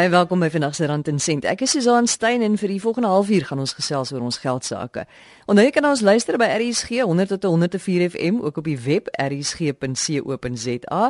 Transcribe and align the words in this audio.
Baie 0.00 0.08
welkom 0.08 0.40
by 0.40 0.48
Vanaand 0.48 0.76
se 0.76 0.86
Rand 0.86 1.08
en 1.08 1.18
Sent. 1.20 1.44
Ek 1.44 1.60
is 1.60 1.74
Susan 1.74 2.06
Stein 2.08 2.40
en 2.40 2.54
vir 2.56 2.70
die 2.72 2.80
volgende 2.80 3.10
halfuur 3.12 3.44
gaan 3.50 3.60
ons 3.60 3.74
gesels 3.76 4.14
oor 4.14 4.22
ons 4.24 4.38
geld 4.40 4.64
sake. 4.64 5.02
Onthou 5.44 5.66
jy 5.66 5.74
kan 5.76 5.84
ons 5.84 6.00
luister 6.00 6.38
by 6.40 6.46
RSG 6.54 7.02
100 7.04 7.28
tot 7.34 7.44
104 7.50 8.06
FM 8.06 8.38
ook 8.40 8.62
op 8.62 8.64
die 8.70 8.78
web 8.80 9.10
rsg.co.za 9.12 11.02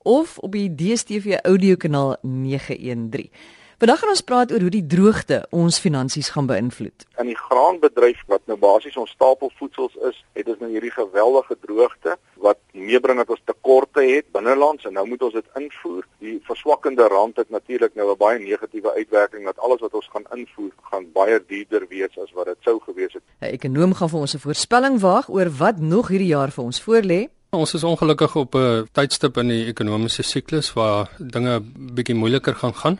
of 0.00 0.38
op 0.38 0.56
die 0.56 0.64
DStv 0.80 1.42
audiokanaal 1.42 2.16
913. 2.22 3.28
Vandag 3.78 4.00
gaan 4.00 4.14
ons 4.16 4.24
praat 4.26 4.50
oor 4.50 4.64
hoe 4.64 4.72
die 4.74 4.86
droogte 4.96 5.42
ons 5.54 5.76
finansies 5.78 6.32
gaan 6.32 6.48
beïnvloed. 6.48 7.04
In 7.20 7.28
die 7.28 7.36
graanbedryf 7.38 8.24
wat 8.32 8.48
nou 8.48 8.56
basies 8.58 8.96
ons 8.96 9.12
stapelvoedsels 9.12 9.92
is, 10.08 10.16
het 10.40 10.48
ons 10.48 10.64
nou 10.64 10.72
hierdie 10.72 10.94
geweldige 10.96 11.54
droogte 11.68 12.16
wat 12.40 12.58
meebring 12.72 13.20
dat 13.20 13.30
ons 13.36 13.44
tekorte 13.98 14.16
het 14.16 14.32
binnelands 14.32 14.84
en 14.84 14.92
nou 14.92 15.06
moet 15.08 15.22
ons 15.22 15.34
dit 15.34 15.46
invoer. 15.58 16.06
Die 16.22 16.38
verswakkende 16.46 17.08
rand 17.08 17.36
het 17.36 17.50
natuurlik 17.50 17.94
nou 17.94 18.10
'n 18.12 18.16
baie 18.18 18.38
negatiewe 18.38 18.94
uitwerking 18.94 19.44
dat 19.44 19.58
alles 19.58 19.80
wat 19.80 19.94
ons 19.94 20.08
gaan 20.12 20.26
invoer 20.34 20.72
gaan 20.90 21.06
baie 21.12 21.42
duurder 21.46 21.86
wees 21.88 22.18
as 22.18 22.32
wat 22.32 22.46
dit 22.46 22.56
sou 22.60 22.80
gewees 22.80 23.12
het. 23.12 23.22
'n 23.40 23.54
Ekonom 23.54 23.94
gaan 23.94 24.08
vir 24.08 24.20
ons 24.20 24.34
'n 24.34 24.38
voorspelling 24.38 25.00
waag 25.00 25.28
oor 25.28 25.50
wat 25.50 25.78
nog 25.78 26.08
hierdie 26.08 26.34
jaar 26.34 26.50
vir 26.50 26.64
ons 26.64 26.82
voorlê. 26.82 27.28
Ons 27.50 27.74
is 27.74 27.84
ongelukkig 27.84 28.36
op 28.36 28.54
'n 28.54 28.88
tydstip 28.92 29.36
in 29.36 29.48
die 29.48 29.66
ekonomiese 29.66 30.22
siklus 30.22 30.72
waar 30.72 31.10
dinge 31.18 31.60
bietjie 31.94 32.14
moeiliker 32.14 32.54
gaan 32.54 32.74
gaan 32.74 32.98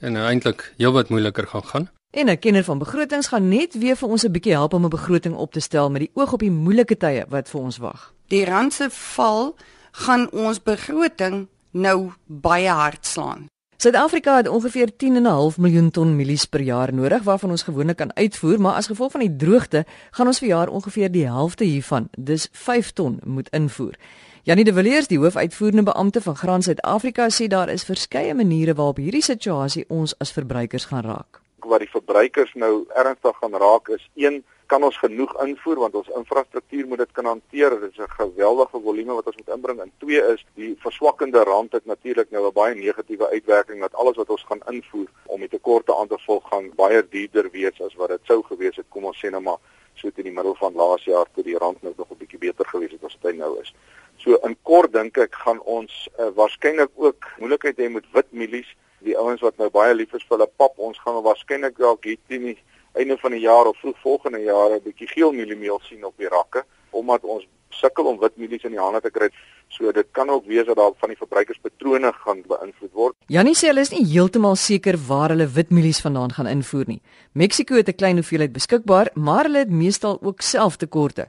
en 0.00 0.16
eintlik 0.16 0.72
heelwat 0.76 1.08
moeiliker 1.08 1.46
gaan 1.46 1.64
gaan. 1.64 1.90
En 2.12 2.28
'n 2.28 2.38
kenner 2.38 2.64
van 2.64 2.78
begrotings 2.78 3.26
gaan 3.26 3.48
net 3.48 3.78
weer 3.78 3.96
vir 3.96 4.08
ons 4.08 4.24
'n 4.24 4.32
bietjie 4.32 4.52
help 4.52 4.72
om 4.72 4.84
'n 4.84 4.88
begroting 4.88 5.34
op 5.36 5.52
te 5.52 5.60
stel 5.60 5.90
met 5.90 6.00
die 6.00 6.10
oog 6.14 6.32
op 6.32 6.40
die 6.40 6.50
moeilike 6.50 6.96
tye 6.96 7.24
wat 7.28 7.48
vir 7.48 7.60
ons 7.60 7.76
wag. 7.76 8.12
Die 8.28 8.44
rand 8.44 8.72
se 8.72 8.90
val 8.90 9.56
gaan 9.92 10.30
ons 10.32 10.62
begroting 10.62 11.46
nou 11.70 12.10
baie 12.26 12.68
hard 12.68 13.06
slaan. 13.06 13.48
Suid-Afrika 13.80 14.36
het 14.36 14.48
ongeveer 14.48 14.90
10.5 14.92 15.56
miljoen 15.56 15.90
ton 15.90 16.16
mielies 16.16 16.44
per 16.44 16.60
jaar 16.60 16.92
nodig 16.94 17.22
waarvan 17.22 17.50
ons 17.50 17.62
gewoonlik 17.62 17.96
kan 17.96 18.10
uitvoer, 18.14 18.60
maar 18.60 18.74
as 18.74 18.86
gevolg 18.86 19.12
van 19.12 19.20
die 19.20 19.36
droogte 19.36 19.84
gaan 20.10 20.26
ons 20.26 20.38
vir 20.38 20.48
jaar 20.48 20.68
ongeveer 20.68 21.08
die 21.12 21.24
helfte 21.24 21.64
hiervan, 21.64 22.08
dis 22.16 22.48
5 22.52 22.90
ton 22.92 23.20
moet 23.24 23.48
invoer. 23.56 23.96
Janie 24.42 24.64
de 24.64 24.72
Villiers, 24.72 25.08
die 25.08 25.18
hoofuitvoerende 25.18 25.82
beampte 25.82 26.20
van 26.20 26.36
Graan 26.36 26.62
Suid-Afrika, 26.62 27.30
sê 27.30 27.46
daar 27.48 27.68
is 27.68 27.84
verskeie 27.84 28.34
maniere 28.34 28.74
waarop 28.74 29.00
hierdie 29.00 29.24
situasie 29.24 29.84
ons 29.88 30.14
as 30.18 30.32
verbruikers 30.32 30.84
gaan 30.84 31.04
raak. 31.04 31.40
Wat 31.64 31.80
die 31.80 31.90
verbruikers 31.92 32.52
nou 32.54 32.86
ernstig 32.96 33.36
gaan 33.40 33.56
raak 33.64 33.88
is: 33.88 34.06
1, 34.14 34.42
kan 34.70 34.84
ons 34.86 34.98
genoeg 35.02 35.32
invoer 35.42 35.80
want 35.82 35.96
ons 35.98 36.10
infrastruktuur 36.20 36.86
moet 36.86 37.02
dit 37.02 37.12
kan 37.16 37.26
hanteer. 37.26 37.74
Dit 37.80 37.90
is 37.90 38.02
'n 38.04 38.16
geweldige 38.22 38.80
volume 38.86 39.14
wat 39.18 39.26
ons 39.26 39.36
moet 39.36 39.54
inbring. 39.56 39.80
En 39.80 39.92
2 39.98 40.22
is 40.34 40.44
die 40.54 40.76
verswakkende 40.78 41.42
rand 41.42 41.72
het 41.72 41.86
natuurlik 41.86 42.30
nou 42.30 42.46
'n 42.46 42.52
baie 42.52 42.74
negatiewe 42.74 43.28
uitwerking 43.28 43.80
dat 43.80 43.94
alles 43.94 44.16
wat 44.16 44.30
ons 44.30 44.44
gaan 44.48 44.62
invoer 44.70 45.08
om 45.26 45.40
die 45.40 45.48
tekorte 45.48 45.96
aan 45.96 46.08
te 46.08 46.18
vul 46.26 46.40
gaan 46.40 46.70
baie 46.74 47.08
duurder 47.08 47.50
wees 47.50 47.80
as 47.80 47.94
wat 47.94 48.08
dit 48.08 48.20
sou 48.22 48.42
gewees 48.42 48.76
het. 48.76 48.86
Kom 48.88 49.04
ons 49.04 49.18
sê 49.24 49.30
nou 49.30 49.42
maar 49.42 49.58
so 49.94 50.10
teen 50.10 50.24
die 50.24 50.32
middel 50.32 50.54
van 50.54 50.74
laas 50.74 51.04
jaar 51.04 51.26
toe 51.34 51.44
die 51.44 51.58
rand 51.58 51.82
nou 51.82 51.94
nog 51.96 52.10
'n 52.10 52.18
bietjie 52.18 52.38
beter 52.38 52.64
gewees 52.64 52.92
het 52.92 53.04
as 53.04 53.16
wat 53.20 53.32
hy 53.32 53.38
nou 53.38 53.60
is. 53.60 53.74
So 54.16 54.34
in 54.34 54.56
kort 54.62 54.92
dink 54.92 55.18
ek 55.18 55.34
gaan 55.34 55.60
ons 55.60 56.08
uh, 56.18 56.28
waarskynlik 56.34 56.90
ook 56.94 57.28
moeilikheid 57.38 57.78
hê 57.78 57.88
met 57.90 58.04
wit 58.12 58.32
mielies, 58.32 58.76
die 58.98 59.18
ouens 59.18 59.40
wat 59.40 59.56
nou 59.56 59.70
baie 59.70 59.94
lief 59.94 60.14
is 60.14 60.24
vir 60.28 60.38
hulle 60.38 60.50
pap. 60.56 60.78
Ons 60.78 60.98
gaan 60.98 61.22
waarskynlik 61.22 61.78
dalk 61.78 62.04
hier 62.04 62.18
teen 62.28 62.42
die 62.42 62.58
einde 62.92 63.16
van 63.18 63.30
die 63.30 63.40
jaar 63.40 63.66
of 63.66 63.78
vroeg 63.78 63.98
volgende 64.02 64.38
jaar 64.38 64.70
'n 64.76 64.82
bietjie 64.84 65.08
geel 65.08 65.32
mieliemeel 65.32 65.80
sien 65.82 66.04
op 66.04 66.14
die 66.16 66.28
rakke 66.28 66.64
omdat 66.90 67.22
ons 67.22 67.46
sukkel 67.68 68.04
om 68.04 68.18
wit 68.18 68.36
mielies 68.36 68.64
in 68.64 68.74
die 68.74 68.80
hande 68.80 69.00
te 69.00 69.10
kry. 69.10 69.28
So 69.68 69.92
dit 69.92 70.06
kan 70.12 70.28
ook 70.28 70.46
wees 70.46 70.66
dat 70.66 70.76
daar 70.76 70.92
van 70.98 71.08
die 71.08 71.16
verbruikerspatrone 71.16 72.12
gaan 72.12 72.42
beïnvloed 72.46 72.92
word. 72.92 73.14
Janie 73.26 73.54
sê 73.54 73.70
hulle 73.70 73.80
is 73.80 73.92
nie 73.94 74.04
heeltemal 74.12 74.56
seker 74.56 74.98
waar 75.06 75.30
hulle 75.30 75.46
wit 75.46 75.70
mielies 75.70 76.00
vandaan 76.00 76.32
gaan 76.32 76.50
invoer 76.50 76.84
nie. 76.86 77.00
Mexiko 77.32 77.74
het 77.74 77.88
'n 77.88 77.94
klein 77.94 78.16
hoeveelheid 78.16 78.52
beskikbaar, 78.52 79.10
maar 79.14 79.44
hulle 79.44 79.58
het 79.58 79.70
meestal 79.70 80.18
ook 80.22 80.40
self 80.40 80.76
tekorte. 80.76 81.28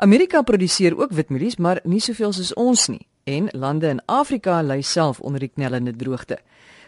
Amerika 0.00 0.42
produseer 0.42 0.94
ook 0.96 1.10
witmielies, 1.12 1.56
maar 1.56 1.80
nie 1.84 2.00
soveel 2.00 2.32
soos 2.32 2.54
ons 2.54 2.86
nie. 2.88 3.06
En 3.24 3.50
lande 3.52 3.88
in 3.88 4.00
Afrika 4.06 4.62
ly 4.62 4.80
self 4.80 5.20
onder 5.20 5.40
die 5.40 5.50
knellende 5.54 5.92
droogte. 5.96 6.38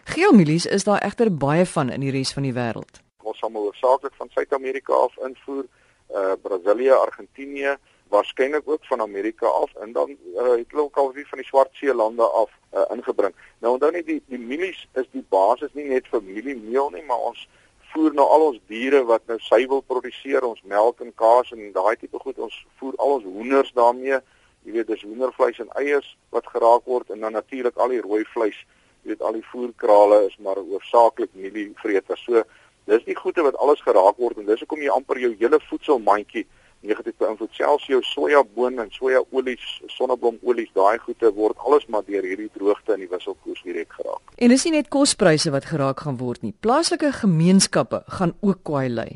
Geelmielies 0.03 0.65
is 0.65 0.83
daar 0.83 1.01
egter 1.05 1.29
baie 1.29 1.65
van 1.65 1.89
in 1.89 2.01
die 2.01 2.11
res 2.11 2.33
van 2.33 2.43
die 2.43 2.53
wêreld. 2.53 3.02
Ons 3.23 3.39
sal 3.39 3.51
hoofsaaklik 3.53 4.13
van 4.19 4.29
Suid-Amerika 4.33 4.93
af 4.93 5.17
invoer, 5.27 5.65
uh 6.13 6.35
Brasilië, 6.41 6.91
Argentinië, 6.91 7.77
waarskynlik 8.13 8.69
ook 8.69 8.85
van 8.85 9.01
Amerika 9.01 9.47
af 9.47 9.73
en 9.75 9.91
dan 9.91 10.09
uh, 10.09 10.51
het 10.57 10.69
hulle 10.71 10.83
ook 10.83 10.97
al 10.97 11.11
weer 11.11 11.27
van 11.27 11.37
die 11.37 11.47
Swartsee 11.47 11.93
lande 11.93 12.23
af 12.23 12.51
uh, 12.73 12.81
ingebring. 12.95 13.35
Nou 13.57 13.73
onthou 13.73 13.91
net 13.91 14.05
die 14.05 14.21
die 14.25 14.39
mielies 14.39 14.87
is 14.93 15.07
die 15.11 15.25
basis 15.29 15.73
nie 15.73 15.87
net 15.89 16.07
vir 16.11 16.21
mieliemeel 16.23 16.89
nie, 16.93 17.03
maar 17.09 17.25
ons 17.31 17.47
voer 17.93 18.13
nou 18.17 18.27
al 18.35 18.45
ons 18.49 18.61
diere 18.67 19.03
wat 19.09 19.25
nou 19.29 19.39
suiwel 19.39 19.81
produseer, 19.89 20.45
ons 20.45 20.61
melk 20.75 21.01
en 21.05 21.13
kaas 21.15 21.51
en 21.55 21.71
daai 21.73 21.95
tipe 22.01 22.19
goed. 22.25 22.37
Ons 22.37 22.55
voer 22.79 22.95
al 22.97 23.17
ons 23.17 23.27
hoenders 23.35 23.73
daarmee. 23.77 24.19
Jy 24.63 24.77
weet, 24.77 24.87
dis 24.87 25.05
hoendervleis 25.05 25.59
en 25.59 25.73
eiers 25.81 26.07
wat 26.33 26.47
geraak 26.53 26.85
word 26.89 27.09
en 27.13 27.25
dan 27.25 27.37
natuurlik 27.37 27.77
al 27.77 27.93
die 27.93 28.01
rooi 28.01 28.23
vleis. 28.33 28.57
Jy 29.03 29.13
weet, 29.13 29.21
al 29.21 29.37
die 29.37 29.45
voerkrale 29.51 30.23
is 30.29 30.37
maar 30.37 30.61
oorsaaklik 30.61 31.33
mielievreters. 31.37 32.23
So 32.25 32.45
dis 32.85 33.05
die 33.05 33.15
goede 33.15 33.41
wat 33.41 33.57
alles 33.57 33.81
geraak 33.81 34.17
word 34.17 34.37
en 34.37 34.45
dis 34.45 34.59
hoekom 34.59 34.81
jy 34.81 34.89
amper 34.89 35.19
jou 35.19 35.35
hele 35.39 35.59
voedselmandjie 35.69 36.45
negatief 36.83 37.15
beïnvloed. 37.21 37.51
Selfs 37.55 37.87
jou 37.87 38.01
sojaboon 38.03 38.81
en 38.83 38.91
sojaolies, 38.91 39.63
sonneblomolies, 39.95 40.71
daai 40.75 40.99
goede 41.03 41.31
word 41.37 41.59
alles 41.67 41.87
maar 41.87 42.03
deur 42.07 42.25
hierdie 42.27 42.49
droogte 42.57 42.97
in 42.97 43.05
die 43.05 43.11
wisselkoers 43.11 43.63
direk 43.63 43.93
geraak. 43.95 44.35
En 44.35 44.53
dis 44.53 44.65
nie 44.67 44.75
net 44.75 44.91
kospryse 44.93 45.51
wat 45.53 45.69
geraak 45.71 46.03
gaan 46.05 46.19
word 46.19 46.43
nie. 46.43 46.53
Plaaslike 46.65 47.13
gemeenskappe 47.21 48.03
gaan 48.19 48.35
ook 48.41 48.63
kwaai 48.67 48.89
ly. 48.91 49.09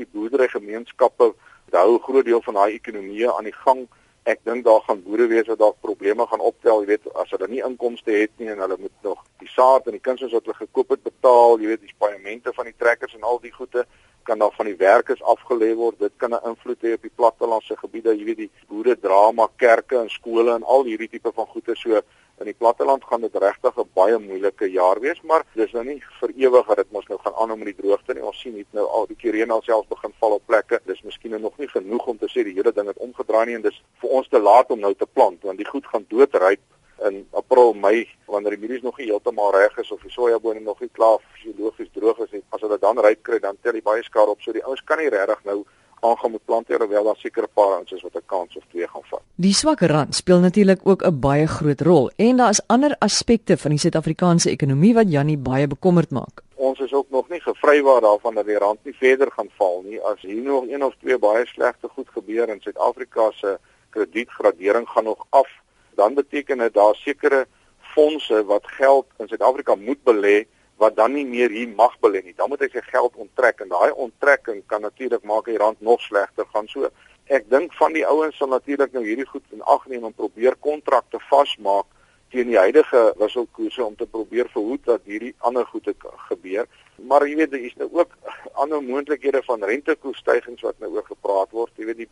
Die 0.00 0.08
boerderygemeenskappe 0.08 1.32
hou 1.70 1.94
'n 1.94 2.02
groot 2.02 2.24
deel 2.24 2.42
van 2.42 2.54
daai 2.54 2.74
ekonomie 2.74 3.28
aan 3.28 3.44
die 3.44 3.58
gang. 3.64 3.86
Ek 4.28 4.40
dink 4.44 4.64
daar 4.64 4.82
gaan 4.84 5.02
boere 5.02 5.26
wees 5.26 5.46
wat 5.48 5.58
dalk 5.58 5.80
probleme 5.80 6.26
gaan 6.26 6.42
optel, 6.44 6.82
jy 6.82 6.86
weet, 6.86 7.06
as 7.14 7.30
hulle 7.32 7.48
nie 7.48 7.62
inkomste 7.64 8.12
het 8.12 8.30
nie 8.36 8.50
en 8.52 8.60
hulle 8.60 8.76
moet 8.78 9.06
nog 9.06 9.22
die 9.40 9.48
saad 9.48 9.86
en 9.86 9.96
die 9.96 10.04
kunsmis 10.04 10.34
wat 10.36 10.44
hulle 10.44 10.58
gekoop 10.58 10.90
het 10.90 11.02
betaal, 11.02 11.56
jy 11.60 11.72
weet, 11.72 11.80
die 11.80 11.96
paemente 11.98 12.52
van 12.52 12.68
die 12.68 12.76
trekkers 12.76 13.14
en 13.16 13.24
al 13.24 13.40
die 13.40 13.52
goede 13.54 13.86
kan 14.28 14.38
daar 14.38 14.52
van 14.52 14.68
die 14.68 14.76
werkers 14.76 15.22
afgelê 15.22 15.70
word. 15.74 15.98
Dit 15.98 16.12
kan 16.16 16.34
'n 16.34 16.46
invloed 16.50 16.82
hê 16.82 16.92
op 16.94 17.02
die 17.02 17.16
plattelandse 17.16 17.76
gebiede. 17.76 18.16
Jy 18.16 18.24
weet 18.24 18.36
die 18.36 18.50
boere 18.68 18.98
drama, 19.00 19.48
kerke 19.56 19.96
en 19.98 20.10
skole 20.10 20.54
en 20.54 20.62
al 20.62 20.84
hierdie 20.84 21.08
tipe 21.08 21.32
van 21.32 21.46
goede 21.46 21.74
so 21.76 22.02
in 22.40 22.48
die 22.48 22.56
platteland 22.56 23.04
gaan 23.04 23.20
dit 23.20 23.34
regtig 23.34 23.76
'n 23.76 23.90
baie 23.94 24.18
moeilike 24.18 24.70
jaar 24.70 25.00
wees, 25.00 25.20
maar 25.22 25.44
dis 25.54 25.72
nou 25.72 25.84
nie 25.84 26.02
vir 26.20 26.30
ewig 26.36 26.66
dat 26.66 26.76
dit 26.76 26.92
mos 26.92 27.06
nou 27.06 27.18
gaan 27.18 27.34
aanhou 27.34 27.58
met 27.58 27.76
die 27.76 27.82
droogte 27.82 28.14
nie. 28.14 28.24
Ons 28.24 28.40
sien 28.40 28.56
net 28.56 28.66
nou 28.72 28.86
al 28.86 29.06
die 29.06 29.30
reën 29.30 29.50
alself 29.50 29.88
begin 29.88 30.12
val 30.18 30.32
op 30.32 30.46
plekke. 30.46 30.80
Dis 30.86 31.02
miskien 31.02 31.40
nog 31.40 31.58
nie 31.58 31.68
genoeg 31.68 32.06
om 32.06 32.18
te 32.18 32.26
sê 32.26 32.44
die 32.44 32.54
hele 32.54 32.72
ding 32.72 32.86
het 32.86 32.98
omgedraai 32.98 33.46
nie 33.46 33.54
en 33.54 33.62
dis 33.62 33.82
vir 34.00 34.10
ons 34.10 34.28
te 34.28 34.38
laat 34.38 34.70
om 34.70 34.80
nou 34.80 34.94
te 34.94 35.06
plant 35.06 35.42
want 35.42 35.58
die 35.58 35.68
goed 35.68 35.86
gaan 35.86 36.04
doodryp 36.08 36.60
in 37.08 37.26
April, 37.32 37.72
Mei 37.72 38.08
wanneer 38.26 38.50
die 38.50 38.60
mielies 38.60 38.82
nog 38.82 38.98
nie 38.98 39.06
heeltemal 39.06 39.52
reg 39.52 39.76
is 39.78 39.90
of 39.90 40.02
die 40.02 40.12
sojabone 40.12 40.60
nog 40.60 40.80
nie 40.80 40.90
klaar 40.92 41.18
fisiologies 41.32 41.88
droog 41.92 42.18
is 42.18 42.30
nie. 42.30 42.42
As 42.50 42.60
hulle 42.60 42.78
dan 42.78 42.98
ryp 42.98 43.22
kry, 43.22 43.38
dan 43.38 43.56
tel 43.62 43.72
die 43.72 43.84
baie 43.84 44.02
skade 44.02 44.30
op. 44.30 44.40
So 44.44 44.52
die 44.52 44.64
ouens 44.64 44.84
kan 44.84 44.98
nie 44.98 45.08
regtig 45.08 45.44
nou 45.44 45.64
aangaan 46.00 46.30
met 46.30 46.44
plante 46.44 46.76
terwyl 46.76 47.04
daar 47.04 47.16
seker 47.16 47.42
'n 47.42 47.54
paar 47.54 47.72
ouens 47.74 47.92
is 47.92 48.02
wat 48.02 48.14
'n 48.14 48.26
kans 48.26 48.56
of 48.56 48.64
twee 48.70 48.88
gaan 48.88 49.02
vat. 49.04 49.22
Die 49.34 49.54
swak 49.54 49.80
rand 49.80 50.14
speel 50.14 50.38
natuurlik 50.38 50.80
ook 50.82 51.02
'n 51.02 51.20
baie 51.20 51.46
groot 51.46 51.80
rol 51.80 52.10
en 52.16 52.36
daar 52.36 52.50
is 52.50 52.66
ander 52.66 52.96
aspekte 52.98 53.56
van 53.56 53.70
die 53.70 53.78
Suid-Afrikaanse 53.78 54.50
ekonomie 54.50 54.94
wat 54.94 55.10
Jannie 55.10 55.38
baie 55.38 55.66
bekommerd 55.66 56.10
maak. 56.10 56.42
Ons 56.54 56.78
is 56.78 56.92
ook 56.92 57.10
nog 57.10 57.28
nie 57.28 57.40
gevrywaar 57.40 58.00
daarvan 58.00 58.34
dat 58.34 58.46
die 58.46 58.58
rand 58.58 58.78
nie 58.84 58.94
verder 58.94 59.30
gaan 59.30 59.48
val 59.58 59.82
nie. 59.84 60.00
As 60.00 60.20
hier 60.20 60.42
nog 60.42 60.64
een 60.68 60.84
of 60.84 60.94
twee 61.00 61.18
baie 61.18 61.46
slegte 61.46 61.88
goed 61.88 62.08
gebeur 62.08 62.48
in 62.48 62.60
Suid-Afrika 62.60 63.30
se 63.30 63.58
kredietgradering 63.90 64.88
gaan 64.88 65.04
nog 65.04 65.26
af 65.28 65.48
dan 65.94 66.14
beteken 66.14 66.58
dit 66.58 66.74
daar 66.74 66.94
sekere 66.94 67.46
fondse 67.80 68.44
wat 68.44 68.66
geld 68.66 69.06
in 69.18 69.28
Suid-Afrika 69.28 69.74
moet 69.74 70.02
belê 70.04 70.46
wat 70.80 70.96
dan 70.96 71.12
nie 71.12 71.26
meer 71.28 71.52
hier 71.52 71.68
mag 71.76 71.94
belê 72.00 72.22
nie. 72.24 72.34
Dan 72.36 72.48
moet 72.48 72.64
hy 72.64 72.70
sy 72.72 72.82
geld 72.88 73.16
onttrek 73.20 73.60
en 73.60 73.68
daai 73.68 73.92
onttrekking 73.92 74.62
kan 74.66 74.80
natuurlik 74.86 75.24
maak 75.28 75.48
die 75.50 75.58
rand 75.60 75.80
nog 75.84 76.00
slegter 76.00 76.48
gaan. 76.54 76.68
So 76.72 76.88
ek 77.28 77.50
dink 77.52 77.74
van 77.78 77.92
die 77.94 78.06
ouens 78.08 78.38
sal 78.40 78.48
natuurlik 78.48 78.96
nou 78.96 79.04
hierdie 79.04 79.28
goed 79.28 79.44
in 79.52 79.64
ag 79.68 79.84
neem 79.92 80.08
en 80.08 80.16
probeer 80.16 80.56
kontrakte 80.64 81.20
vasmaak 81.28 81.86
teen 82.30 82.48
die 82.48 82.58
huidige 82.58 83.02
wisselkoerse 83.18 83.84
om 83.84 83.96
te 83.98 84.06
probeer 84.06 84.48
verhoed 84.54 84.84
dat 84.86 85.04
hierdie 85.04 85.34
ander 85.46 85.66
goede 85.66 85.94
gebeur. 86.30 86.68
Maar 87.10 87.26
jy 87.26 87.36
weet, 87.40 87.52
daar 87.52 87.68
is 87.68 87.76
nou 87.80 87.88
ook 87.98 88.16
ander 88.62 88.82
moontlikhede 88.82 89.42
van 89.46 89.64
rentekoerstygings 89.66 90.62
wat 90.64 90.78
nou 90.80 90.92
oor 90.94 91.06
gepraat 91.08 91.52
word. 91.56 91.72
Jy 91.76 91.88
weet 91.90 92.04
die 92.04 92.10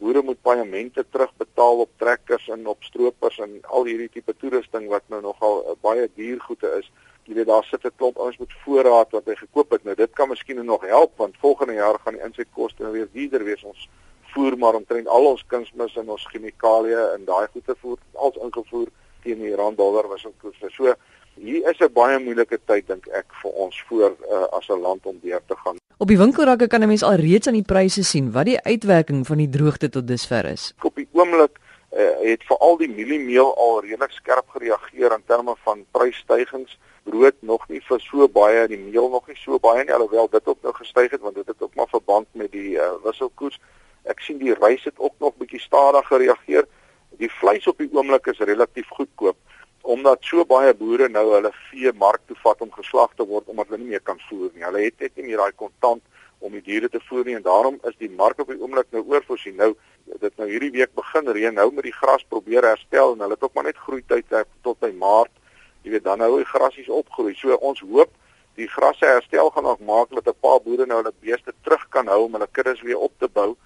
boere 0.00 0.22
moet 0.24 0.40
paemente 0.42 1.04
terugbetaal 1.12 1.84
op 1.84 1.92
trekkers 2.02 2.48
en 2.48 2.66
op 2.72 2.84
stroopers 2.84 3.38
en 3.44 3.60
al 3.68 3.88
hierdie 3.88 4.10
tipe 4.12 4.34
toerusting 4.40 4.88
wat 4.92 5.06
nou 5.12 5.20
nogal 5.24 5.62
uh, 5.62 5.76
baie 5.84 6.08
duur 6.16 6.40
goede 6.48 6.72
is. 6.80 6.88
Jy 7.24 7.34
weet 7.34 7.46
daar 7.46 7.64
sit 7.64 7.84
'n 7.84 7.96
klomp 7.96 8.18
ouens 8.18 8.38
met 8.38 8.52
voorraad 8.64 9.10
wat 9.10 9.26
hy 9.26 9.34
gekoop 9.34 9.70
het. 9.70 9.84
Nou 9.84 9.96
dit 9.96 10.12
kan 10.12 10.28
miskien 10.28 10.64
nog 10.64 10.86
help 10.86 11.12
want 11.16 11.36
volgende 11.38 11.74
jaar 11.74 11.98
gaan 11.98 12.14
die 12.14 12.22
insetkoste 12.22 12.82
nou 12.82 12.92
weer 12.92 13.08
duurder 13.12 13.44
wees. 13.44 13.64
Ons 13.64 13.88
voer 14.34 14.58
maar 14.58 14.74
omtrent 14.74 15.08
al 15.08 15.26
ons 15.26 15.44
kunsmis 15.46 15.96
en 15.96 16.08
ons 16.08 16.26
chemikalieë 16.26 17.14
en 17.14 17.24
daai 17.24 17.46
goede 17.52 17.74
voer 17.80 17.98
als 18.14 18.36
ingevoer 18.36 18.88
teen 19.22 19.38
die 19.38 19.54
rand 19.54 19.76
dollar 19.76 20.08
was 20.08 20.26
ook 20.26 20.54
so. 20.68 20.94
hier 21.40 21.70
is 21.70 21.78
'n 21.80 21.92
baie 21.92 22.18
moeilike 22.18 22.58
tyd 22.66 22.86
dink 22.86 23.06
ek 23.06 23.26
vir 23.42 23.50
ons 23.50 23.82
voor 23.88 24.10
uh, 24.10 24.42
as 24.58 24.68
'n 24.68 24.80
land 24.80 25.06
om 25.06 25.18
deur 25.22 25.40
te 25.46 25.56
gaan. 25.56 25.76
Op 25.96 26.08
die 26.08 26.18
winkelrakke 26.18 26.66
kan 26.66 26.82
'n 26.82 26.86
mens 26.86 27.02
al 27.02 27.14
reeds 27.14 27.46
aan 27.46 27.58
die 27.60 27.70
pryse 27.72 28.04
sien 28.04 28.32
wat 28.32 28.44
die 28.44 28.60
uitwerking 28.60 29.26
van 29.26 29.36
die 29.36 29.48
droogte 29.48 29.88
tot 29.88 30.06
dusver 30.06 30.44
is. 30.44 30.74
Op 30.82 30.94
die 30.94 31.08
oomblik 31.12 31.58
uh, 31.96 32.20
het 32.20 32.44
veral 32.46 32.76
die 32.76 32.88
mieliemeel 32.90 33.56
al 33.56 33.80
redelik 33.80 34.14
skerp 34.14 34.48
gereageer 34.54 35.12
in 35.12 35.24
terme 35.26 35.54
van 35.64 35.84
prysstygings. 35.90 36.78
Brood 37.02 37.36
nog 37.40 37.68
nie 37.68 37.80
vir 37.88 38.00
so 38.04 38.28
baie, 38.28 38.66
die 38.68 38.78
meel 38.78 39.08
nog 39.10 39.26
nie 39.28 39.38
so 39.40 39.58
baie 39.58 39.84
nie 39.84 39.94
alhoewel 39.94 40.28
dit 40.30 40.46
ook 40.46 40.62
nou 40.62 40.74
gestyg 40.76 41.10
het 41.10 41.20
want 41.20 41.34
dit 41.34 41.46
het 41.46 41.62
ook 41.62 41.74
maar 41.74 41.88
verband 41.90 42.28
met 42.32 42.52
die 42.52 42.76
uh, 42.76 42.92
wisselkoers. 43.04 43.60
Ek 44.08 44.20
sien 44.24 44.38
die 44.38 44.54
rys 44.54 44.84
het 44.84 44.98
ook 44.98 45.16
nog 45.18 45.36
bietjie 45.40 45.60
stadiger 45.60 46.06
gereageer. 46.06 46.68
Die 47.20 47.30
vleis 47.40 47.66
op 47.66 47.78
die 47.78 47.90
oomblik 47.92 48.26
is 48.32 48.38
relatief 48.38 48.88
goedkoop 48.88 49.36
omdat 49.82 50.20
so 50.28 50.44
baie 50.44 50.74
boere 50.76 51.06
nou 51.08 51.22
hulle 51.32 51.50
vee 51.70 51.88
mark 51.96 52.20
toe 52.28 52.36
vat 52.42 52.60
om 52.60 52.72
geslag 52.74 53.14
te 53.16 53.24
word 53.24 53.48
omdat 53.48 53.70
hulle 53.70 53.80
nie 53.80 53.94
meer 53.94 54.02
kan 54.04 54.18
voer 54.28 54.50
nie. 54.52 54.64
Hulle 54.64 54.82
het 54.84 55.00
net 55.00 55.16
nie 55.16 55.30
meer 55.30 55.40
daai 55.40 55.56
kontant 55.56 56.04
om 56.40 56.52
die 56.56 56.62
diere 56.64 56.88
te 56.88 57.00
voer 57.08 57.24
nie 57.28 57.36
en 57.36 57.44
daarom 57.44 57.78
is 57.88 57.96
die 58.00 58.10
mark 58.10 58.40
op 58.40 58.48
die 58.48 58.60
oomblik 58.60 58.88
nou 58.94 59.02
oorvoorsien. 59.12 59.56
Nou 59.60 59.74
dit 60.20 60.36
nou 60.40 60.48
hierdie 60.50 60.72
week 60.74 60.94
begin 60.98 61.28
reën 61.28 61.54
nou 61.54 61.68
met 61.74 61.86
die 61.86 61.94
gras 61.94 62.24
probeer 62.28 62.66
herstel 62.66 63.14
en 63.14 63.24
hulle 63.24 63.36
het 63.36 63.44
ook 63.44 63.54
maar 63.54 63.68
net 63.68 63.84
groei 63.84 64.02
tyd 64.08 64.32
tot 64.64 64.80
by 64.80 64.90
Maart. 64.96 65.32
Jy 65.84 65.94
weet 65.94 66.04
dan 66.04 66.20
nou 66.20 66.36
die 66.38 66.48
grasies 66.48 66.88
opgroei. 66.88 67.34
So 67.36 67.56
ons 67.60 67.84
hoop 67.84 68.12
die 68.58 68.68
grasse 68.68 69.06
herstel 69.06 69.50
gaan 69.54 69.68
nog 69.68 69.80
maak 69.80 70.10
dat 70.16 70.28
'n 70.28 70.40
paar 70.40 70.60
boere 70.64 70.86
nou 70.86 71.02
hulle 71.02 71.12
beeste 71.20 71.52
terug 71.62 71.88
kan 71.88 72.06
hou 72.06 72.24
om 72.24 72.32
hulle 72.32 72.48
kuddes 72.52 72.82
weer 72.82 72.98
op 72.98 73.12
te 73.18 73.28
bou 73.28 73.56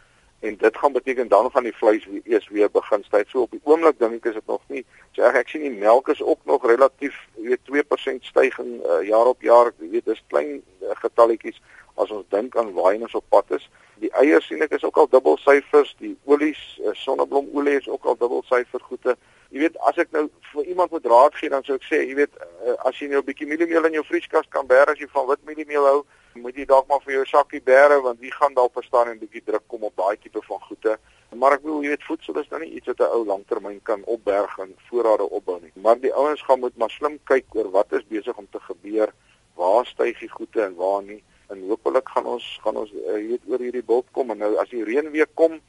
en 0.40 0.56
dit 0.56 0.76
gaan 0.76 0.92
beteken 0.92 1.28
dan 1.28 1.50
gaan 1.50 1.62
die 1.62 1.76
vleis 1.76 2.04
weer 2.04 2.20
eers 2.24 2.48
weer 2.48 2.70
begin 2.70 3.04
styg. 3.04 3.28
So 3.28 3.40
op 3.40 3.50
die 3.50 3.60
oomblik 3.62 3.98
dink 3.98 4.14
ek 4.14 4.24
is 4.24 4.34
dit 4.34 4.46
nog 4.46 4.60
nie. 4.68 4.84
So 5.12 5.22
ek, 5.22 5.38
ek 5.44 5.48
sien 5.48 5.64
die 5.64 5.72
melk 5.72 6.08
is 6.12 6.22
ook 6.22 6.40
nog 6.44 6.66
relatief, 6.66 7.16
weet 7.34 7.60
2% 7.70 8.28
styging 8.28 8.74
uh, 8.84 9.00
jaar 9.08 9.30
op 9.32 9.42
jaar. 9.42 9.72
Jy 9.80 9.90
weet 9.96 10.04
dis 10.04 10.22
klein 10.28 10.60
uh, 10.82 10.92
getalletjies 11.00 11.60
as 11.94 12.10
ons 12.10 12.26
dink 12.34 12.56
aan 12.56 12.72
waai 12.74 12.98
ons 13.00 13.14
op 13.14 13.26
pad 13.28 13.50
is. 13.58 13.68
Die 14.02 14.10
eiers 14.18 14.46
sien 14.50 14.62
ek 14.64 14.74
is 14.74 14.84
ook 14.84 14.96
al 14.98 15.08
dubbel 15.10 15.38
syfers, 15.42 15.94
die 16.00 16.16
olies, 16.26 16.62
uh, 16.82 16.94
sonneblomolie 16.98 17.78
is 17.78 17.88
ook 17.88 18.04
al 18.10 18.18
dubbel 18.18 18.42
syfer 18.48 18.82
goede. 18.88 19.16
Jy 19.54 19.62
weet 19.62 19.76
as 19.86 20.00
ek 20.02 20.10
nou 20.16 20.24
vir 20.50 20.70
iemand 20.72 20.90
moet 20.90 21.06
raad 21.06 21.36
gee 21.38 21.52
dan 21.52 21.62
sou 21.66 21.76
ek 21.78 21.86
sê, 21.86 22.00
jy 22.02 22.16
weet 22.18 22.34
uh, 22.42 22.74
as 22.88 22.98
jy 22.98 23.08
nou 23.12 23.22
'n 23.22 23.28
bietjie 23.28 23.46
mieliemeel 23.46 23.86
in 23.86 23.98
jou 24.00 24.04
vrieskas 24.10 24.50
kan 24.50 24.66
bære 24.66 24.96
as 24.96 24.98
jy 24.98 25.08
van 25.14 25.28
wit 25.30 25.44
mieliemeel 25.46 25.86
hou, 25.86 26.00
moet 26.42 26.56
jy 26.58 26.66
dalk 26.66 26.88
maar 26.90 27.02
vir 27.04 27.14
jou 27.20 27.24
sakkie 27.30 27.60
bære 27.62 28.00
want 28.02 28.18
wie 28.20 28.32
gaan 28.34 28.54
dalk 28.54 28.74
verstaan 28.74 29.12
en 29.12 29.20
bietjie 29.20 29.44
druk 29.46 29.62
kom 29.68 29.84
op 29.86 29.94
daai 29.96 30.16
tipe 30.18 30.42
van 30.42 30.60
goede. 30.66 30.96
Maar 31.34 31.56
ek 31.56 31.62
bedoel, 31.62 31.82
jy 31.82 31.92
weet 31.94 32.08
voedsel 32.08 32.40
is 32.40 32.50
nou 32.50 32.60
nie 32.62 32.72
iets 32.78 32.90
wat 32.90 33.00
'n 33.00 33.14
ou 33.14 33.24
langtermyn 33.26 33.80
kan 33.82 34.02
opberg 34.04 34.58
en 34.58 34.74
voorrade 34.90 35.28
opbou 35.30 35.60
nie. 35.60 35.72
Maar 35.74 36.00
die 36.00 36.14
ouens 36.14 36.42
gaan 36.42 36.60
moet 36.60 36.76
maar 36.76 36.90
slim 36.90 37.18
kyk 37.24 37.54
oor 37.54 37.70
wat 37.70 37.92
is 37.92 38.06
besig 38.10 38.36
om 38.36 38.48
te 38.50 38.60
gebeur, 38.60 39.14
waar 39.54 39.86
styg 39.86 40.18
die 40.18 40.28
goede 40.28 40.62
en 40.62 40.74
waar 40.74 41.02
nie 41.02 41.22
en 41.54 41.64
hopelik 41.70 42.08
gaan 42.14 42.28
ons 42.36 42.46
gaan 42.66 42.82
ons 42.82 42.92
uh, 42.92 43.16
weet 43.30 43.48
oor 43.48 43.62
hierdie 43.62 43.86
bult 43.92 44.10
kom 44.12 44.34
en 44.34 44.42
nou 44.44 44.52
as 44.62 44.70
die 44.74 44.84
reën 44.84 45.10
weer 45.16 45.30
kom 45.40 45.60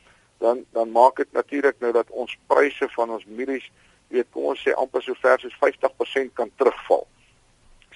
dan 0.43 0.65
dan 0.77 0.91
maak 0.91 1.21
dit 1.21 1.31
natuurlik 1.33 1.79
nou 1.79 1.91
dat 1.95 2.09
ons 2.09 2.37
pryse 2.51 2.89
van 2.97 3.17
ons 3.17 3.25
mielies 3.25 3.67
weet 4.13 4.29
kom 4.31 4.51
ons 4.53 4.63
sê 4.67 4.73
amper 4.77 5.03
so 5.03 5.17
ver 5.21 5.39
soos 5.41 5.59
50% 5.61 6.33
kan 6.39 6.51
terugval. 6.59 7.05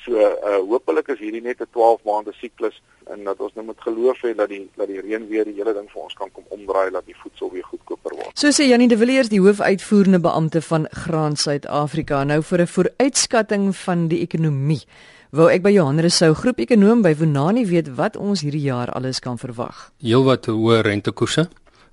So 0.06 0.16
uh 0.16 0.62
hopelik 0.72 1.12
is 1.14 1.20
hierdie 1.20 1.44
net 1.44 1.62
'n 1.62 1.68
12 1.76 2.04
maande 2.08 2.34
siklus 2.40 2.82
en 3.12 3.24
dat 3.24 3.40
ons 3.40 3.54
nou 3.54 3.66
moet 3.66 3.82
geloof 3.82 4.22
hê 4.24 4.34
dat 4.36 4.50
die 4.50 4.70
dat 4.78 4.88
die 4.88 5.02
reën 5.02 5.28
weer 5.28 5.46
die 5.46 5.58
hele 5.60 5.74
ding 5.74 5.90
vir 5.92 6.02
ons 6.02 6.14
kan 6.14 6.32
kom 6.32 6.46
omdraai 6.50 6.92
dat 6.92 7.06
die 7.06 7.18
voedsel 7.22 7.52
weer 7.52 7.68
goedkoper 7.68 8.16
word. 8.16 8.32
So 8.40 8.48
sê 8.48 8.70
Janie 8.70 8.88
de 8.88 8.98
Villiers 8.98 9.30
die 9.30 9.42
hoofuitvoerende 9.42 10.20
beampte 10.20 10.62
van 10.62 10.88
Graan 11.04 11.36
Suid-Afrika 11.36 12.24
nou 12.24 12.42
vir 12.42 12.62
'n 12.62 12.74
vooruitskatting 12.76 13.76
van 13.76 14.08
die 14.08 14.22
ekonomie. 14.22 14.84
Wou 15.30 15.46
ek 15.46 15.62
by 15.62 15.70
Johan 15.70 16.02
Rousseau 16.02 16.34
groep 16.34 16.58
ekonom 16.64 17.04
by 17.06 17.12
Vunani 17.14 17.62
weet 17.70 17.92
wat 18.00 18.16
ons 18.18 18.42
hierdie 18.42 18.64
jaar 18.64 18.90
alles 18.98 19.20
kan 19.22 19.36
verwag. 19.38 19.92
Heelwat 20.02 20.48
hoë 20.50 20.80
rentekoerse 20.88 21.44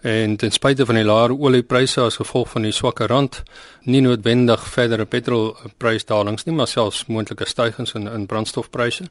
en 0.08 0.38
ten 0.40 0.54
spyte 0.54 0.86
van 0.88 0.96
die 0.96 1.04
lae 1.04 1.34
oliepryse 1.36 2.00
as 2.00 2.16
gevolg 2.16 2.48
van 2.54 2.64
die 2.64 2.72
swakker 2.72 3.12
rand, 3.12 3.42
nie 3.84 4.00
noodwendig 4.00 4.64
verdere 4.72 5.04
petrolprysdalings 5.04 6.48
nie, 6.48 6.54
maar 6.56 6.70
selfs 6.72 7.02
moontlike 7.12 7.44
stygings 7.44 7.92
in 7.98 8.08
in 8.08 8.24
brandstofpryse. 8.24 9.04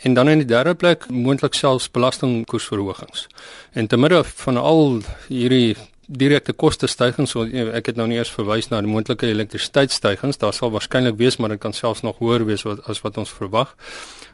En 0.00 0.16
dan 0.16 0.32
in 0.32 0.40
die 0.40 0.48
derde 0.48 0.72
plek 0.74 1.04
moontlik 1.12 1.52
selfs 1.52 1.90
belastingkoersverhogings. 1.92 3.26
En 3.72 3.86
te 3.86 4.00
midde 4.00 4.24
van 4.24 4.56
al 4.56 5.02
hierdie 5.28 5.76
direkte 6.08 6.54
koste 6.56 6.88
stygings 6.88 7.34
so 7.34 7.44
ek 7.44 7.90
het 7.90 7.98
nou 8.00 8.06
nie 8.08 8.16
eers 8.16 8.30
verwys 8.32 8.70
na 8.70 8.80
die 8.80 8.88
moontlike 8.88 9.28
elektrisiteitsstygings. 9.28 10.40
Daar 10.40 10.54
sal 10.56 10.72
waarskynlik 10.72 11.18
wees 11.20 11.36
maar 11.36 11.52
dit 11.52 11.60
kan 11.60 11.76
selfs 11.76 12.02
nog 12.02 12.18
hoër 12.18 12.46
wees 12.48 12.64
wat, 12.64 12.80
as 12.88 13.02
wat 13.04 13.20
ons 13.20 13.32
verwag. 13.32 13.74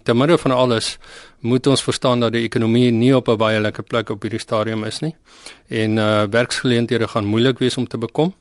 Te 0.05 0.15
midde 0.15 0.39
van 0.39 0.55
alles 0.55 0.99
moet 1.41 1.67
ons 1.67 1.83
verstaan 1.83 2.21
dat 2.21 2.33
die 2.33 2.45
ekonomie 2.47 2.91
nie 2.93 3.15
op 3.17 3.29
'n 3.29 3.37
baie 3.37 3.61
lekker 3.61 3.83
plek 3.83 4.11
op 4.11 4.23
hierdie 4.23 4.41
stadium 4.41 4.85
is 4.85 5.01
nie. 5.01 5.15
En 5.69 5.99
uh 5.99 6.25
werksgeleenthede 6.31 7.09
gaan 7.09 7.25
moeilik 7.25 7.59
wees 7.59 7.77
om 7.77 7.89
te 7.89 7.99
bekom. 7.99 8.35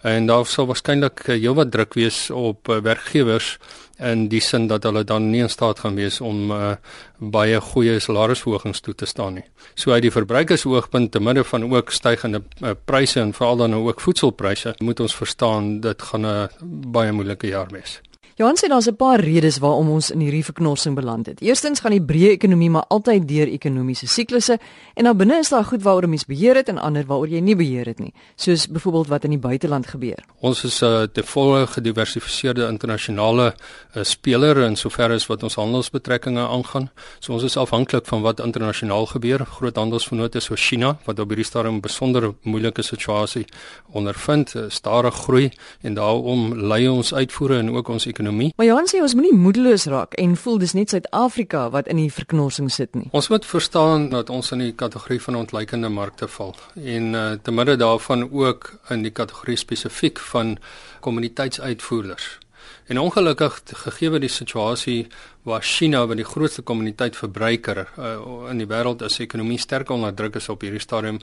En 0.00 0.26
daar 0.26 0.46
sal 0.46 0.66
waarskynlik 0.66 1.20
uh, 1.26 1.34
heelwat 1.34 1.70
druk 1.70 1.94
wees 1.94 2.30
op 2.30 2.68
uh, 2.68 2.78
werkgewers 2.80 3.58
in 3.98 4.28
die 4.28 4.40
sin 4.40 4.66
dat 4.68 4.82
hulle 4.84 5.04
dan 5.04 5.30
nie 5.30 5.40
in 5.40 5.50
staat 5.50 5.78
gaan 5.78 5.94
wees 5.96 6.20
om 6.20 6.50
uh, 6.50 6.74
baie 7.18 7.60
goeie 7.60 7.98
salarisverhogings 8.00 8.80
toe 8.80 8.94
te 8.94 9.06
staan 9.06 9.34
nie. 9.40 9.44
So 9.74 9.92
uit 9.92 10.02
die 10.02 10.12
verbruikersoogpunt 10.12 11.12
te 11.12 11.20
midde 11.20 11.44
van 11.44 11.64
ook 11.72 11.90
stygende 11.90 12.42
uh, 12.60 12.74
pryse 12.84 13.20
en 13.20 13.32
veral 13.32 13.56
dan 13.56 13.74
ook 13.74 14.00
voedselpryse, 14.00 14.74
moet 14.78 15.00
ons 15.00 15.16
verstaan 15.16 15.80
dit 15.80 16.02
gaan 16.02 16.26
'n 16.26 16.48
baie 16.92 17.12
moeilike 17.12 17.46
jaar 17.46 17.68
wees. 17.70 18.00
Johan 18.36 18.56
sê 18.56 18.68
daar's 18.68 18.86
'n 18.86 18.96
paar 18.96 19.20
redes 19.20 19.58
waarom 19.58 19.88
ons 19.90 20.10
in 20.10 20.20
hierdie 20.20 20.44
verknorsing 20.44 20.94
beland 20.94 21.26
het. 21.26 21.40
Eerstens 21.40 21.80
gaan 21.80 21.90
die 21.90 22.02
breë 22.02 22.30
ekonomie 22.30 22.70
maar 22.70 22.84
altyd 22.88 23.28
deur 23.28 23.48
ekonomiese 23.48 24.06
siklusse 24.06 24.58
en 24.94 25.04
dan 25.04 25.16
binne 25.16 25.38
is 25.38 25.48
daar 25.48 25.64
goed 25.64 25.82
waaroor 25.82 26.08
mens 26.08 26.26
beheer 26.26 26.54
het 26.54 26.68
en 26.68 26.78
ander 26.78 27.06
waaroor 27.06 27.28
jy 27.28 27.40
nie 27.40 27.56
beheer 27.56 27.86
het 27.86 27.98
nie, 27.98 28.12
soos 28.34 28.68
byvoorbeeld 28.68 29.06
wat 29.06 29.24
in 29.24 29.30
die 29.30 29.38
buiteland 29.38 29.86
gebeur. 29.86 30.24
Ons 30.40 30.64
is 30.64 30.82
'n 30.82 30.84
uh, 30.84 31.02
te 31.02 31.22
volle 31.22 31.66
gediversifiseerde 31.66 32.68
internasionale 32.68 33.54
uh, 33.94 34.02
speler 34.02 34.56
in 34.58 34.76
sover 34.76 35.10
as 35.10 35.26
wat 35.26 35.42
ons 35.42 35.54
handelsbetrekkinge 35.54 36.48
aangaan. 36.48 36.90
So 37.20 37.32
ons 37.32 37.42
is 37.42 37.56
afhanklik 37.56 38.06
van 38.06 38.20
wat 38.20 38.40
internasionaal 38.40 39.06
gebeur. 39.06 39.46
Groot 39.46 39.76
handelsvennote 39.76 40.40
soos 40.40 40.66
China 40.66 40.98
wat 41.04 41.18
op 41.18 41.28
hierdie 41.28 41.44
stadium 41.44 41.74
'n 41.74 41.80
besonder 41.80 42.34
moeilike 42.42 42.82
situasie 42.82 43.46
ondervind, 43.92 44.54
uh, 44.54 44.64
stadig 44.68 45.14
groei 45.14 45.50
en 45.80 45.94
daarom 45.94 46.54
lei 46.54 46.88
ons 46.88 47.14
uitvoere 47.14 47.58
en 47.58 47.70
ook 47.70 47.88
ons 47.88 48.06
ekonomie 48.06 48.24
ekonomie. 48.26 48.52
Maar 48.56 48.66
Johan 48.66 48.88
sê 48.90 49.00
ons 49.02 49.14
moenie 49.14 49.34
moedeloos 49.34 49.86
raak 49.90 50.16
en 50.20 50.36
voel 50.36 50.58
dis 50.58 50.74
net 50.74 50.90
Suid-Afrika 50.90 51.66
wat 51.70 51.88
in 51.88 52.00
die 52.00 52.10
verknorsing 52.12 52.70
sit 52.72 52.94
nie. 52.94 53.08
Ons 53.12 53.28
moet 53.28 53.46
verstaan 53.46 54.08
dat 54.10 54.30
ons 54.30 54.50
in 54.52 54.64
die 54.64 54.72
kategorie 54.72 55.20
van 55.22 55.36
ontleikende 55.36 55.88
markte 55.88 56.28
val 56.28 56.54
en 56.74 57.14
uh, 57.14 57.26
te 57.42 57.54
midde 57.54 57.76
daarvan 57.76 58.26
ook 58.30 58.72
in 58.90 59.02
die 59.06 59.14
kategorie 59.14 59.56
spesifiek 59.56 60.18
van 60.32 60.56
kommuniteitsuitvoerders. 61.00 62.38
En 62.86 63.00
ongelukkig 63.02 63.62
gegee 63.66 64.18
die 64.22 64.30
situasie 64.30 65.08
waar 65.42 65.62
China 65.62 66.04
wat 66.06 66.16
die 66.20 66.26
grootste 66.26 66.62
kommuniteit 66.62 67.16
verbruiker 67.16 67.80
uh, 67.98 68.12
in 68.50 68.62
die 68.62 68.68
wêreld 68.70 69.02
is, 69.02 69.18
ekonomie 69.22 69.58
sterk 69.58 69.90
onder 69.90 70.14
druk 70.14 70.38
is 70.38 70.48
op 70.48 70.62
hierdie 70.62 70.82
stadium 70.82 71.18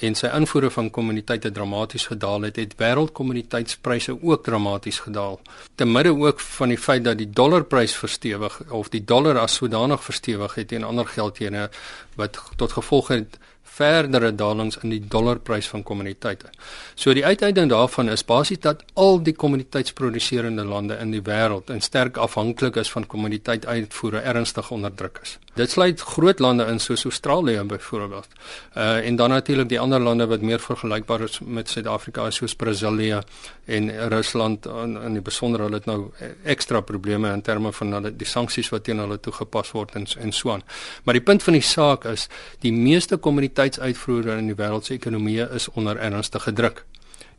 en 0.00 0.16
sy 0.18 0.30
invoere 0.32 0.70
van 0.74 0.88
kommuniteite 0.90 1.52
dramaties 1.54 2.08
gedaal 2.10 2.48
het, 2.48 2.56
het 2.56 2.74
wêreldkommuniteitspryse 2.80 4.16
ook 4.16 4.44
dramaties 4.44 4.98
gedaal. 5.04 5.38
Te 5.76 5.84
midde 5.84 6.16
ook 6.16 6.40
van 6.40 6.72
die 6.72 6.80
feit 6.80 7.04
dat 7.04 7.20
die 7.20 7.30
dollarprys 7.30 7.94
verstewig 7.94 8.58
of 8.72 8.88
die 8.88 9.04
dollar 9.04 9.38
as 9.38 9.60
sodanig 9.60 10.02
verstewig 10.04 10.56
het 10.58 10.72
teen 10.72 10.88
ander 10.88 11.06
geldeenhede 11.06 11.70
wat 12.16 12.40
tot 12.56 12.72
gevolg 12.80 13.12
het 13.12 13.38
verdere 13.74 14.32
dalings 14.34 14.78
in 14.82 14.92
die 14.94 15.02
dollarprys 15.10 15.68
van 15.68 15.82
kommuniteite. 15.82 16.50
So 16.94 17.14
die 17.14 17.24
uiteinding 17.26 17.70
daarvan 17.72 18.08
is 18.12 18.24
basies 18.24 18.62
dat 18.62 18.84
al 18.94 19.22
die 19.22 19.34
kommuniteitsproduserende 19.34 20.64
lande 20.64 20.98
in 21.02 21.14
die 21.14 21.22
wêreld 21.22 21.70
en 21.74 21.82
sterk 21.82 22.16
afhanklik 22.16 22.76
is 22.76 22.90
van 22.90 23.06
kommuniteituitvoere 23.06 24.22
ernstig 24.22 24.70
onderdruk 24.70 25.18
is. 25.22 25.38
Dit 25.54 25.70
sluit 25.70 26.00
groot 26.00 26.38
lande 26.38 26.64
in 26.66 26.80
soos 26.80 27.04
Australië 27.04 27.62
byvoorbeeld. 27.62 28.28
Uh 28.76 29.06
en 29.06 29.16
dan 29.16 29.30
natuurlik 29.30 29.68
die 29.68 29.80
ander 29.80 30.00
lande 30.00 30.26
wat 30.26 30.40
meer 30.40 30.60
vergelykbaar 30.60 31.20
is 31.20 31.40
met 31.44 31.68
Suid-Afrika 31.68 32.30
soos 32.30 32.54
Brasilië 32.54 33.20
en 33.64 34.08
Rusland 34.08 34.66
in, 34.66 34.96
in 35.02 35.12
die 35.12 35.22
besonder 35.22 35.60
hulle 35.60 35.74
het 35.74 35.86
nou 35.86 36.10
ekstra 36.42 36.80
probleme 36.80 37.32
in 37.32 37.42
terme 37.42 37.72
van 37.72 37.92
hulle 37.92 38.16
die 38.16 38.26
sanksies 38.26 38.68
wat 38.68 38.84
teen 38.84 38.98
hulle 38.98 39.20
toegepas 39.20 39.70
word 39.70 39.94
en 39.94 40.06
en 40.18 40.32
so 40.32 40.50
aan. 40.50 40.62
Maar 41.04 41.14
die 41.14 41.22
punt 41.22 41.42
van 41.42 41.52
die 41.52 41.62
saak 41.62 42.04
is 42.04 42.28
die 42.60 42.72
meeste 42.72 43.16
kommuniteitsuitvoere 43.16 44.38
in 44.38 44.50
die 44.50 44.58
wêreld 44.58 44.84
se 44.84 44.94
ekonomieë 44.94 45.48
is 45.54 45.68
onder 45.68 45.96
ernstige 45.96 46.52
druk 46.52 46.84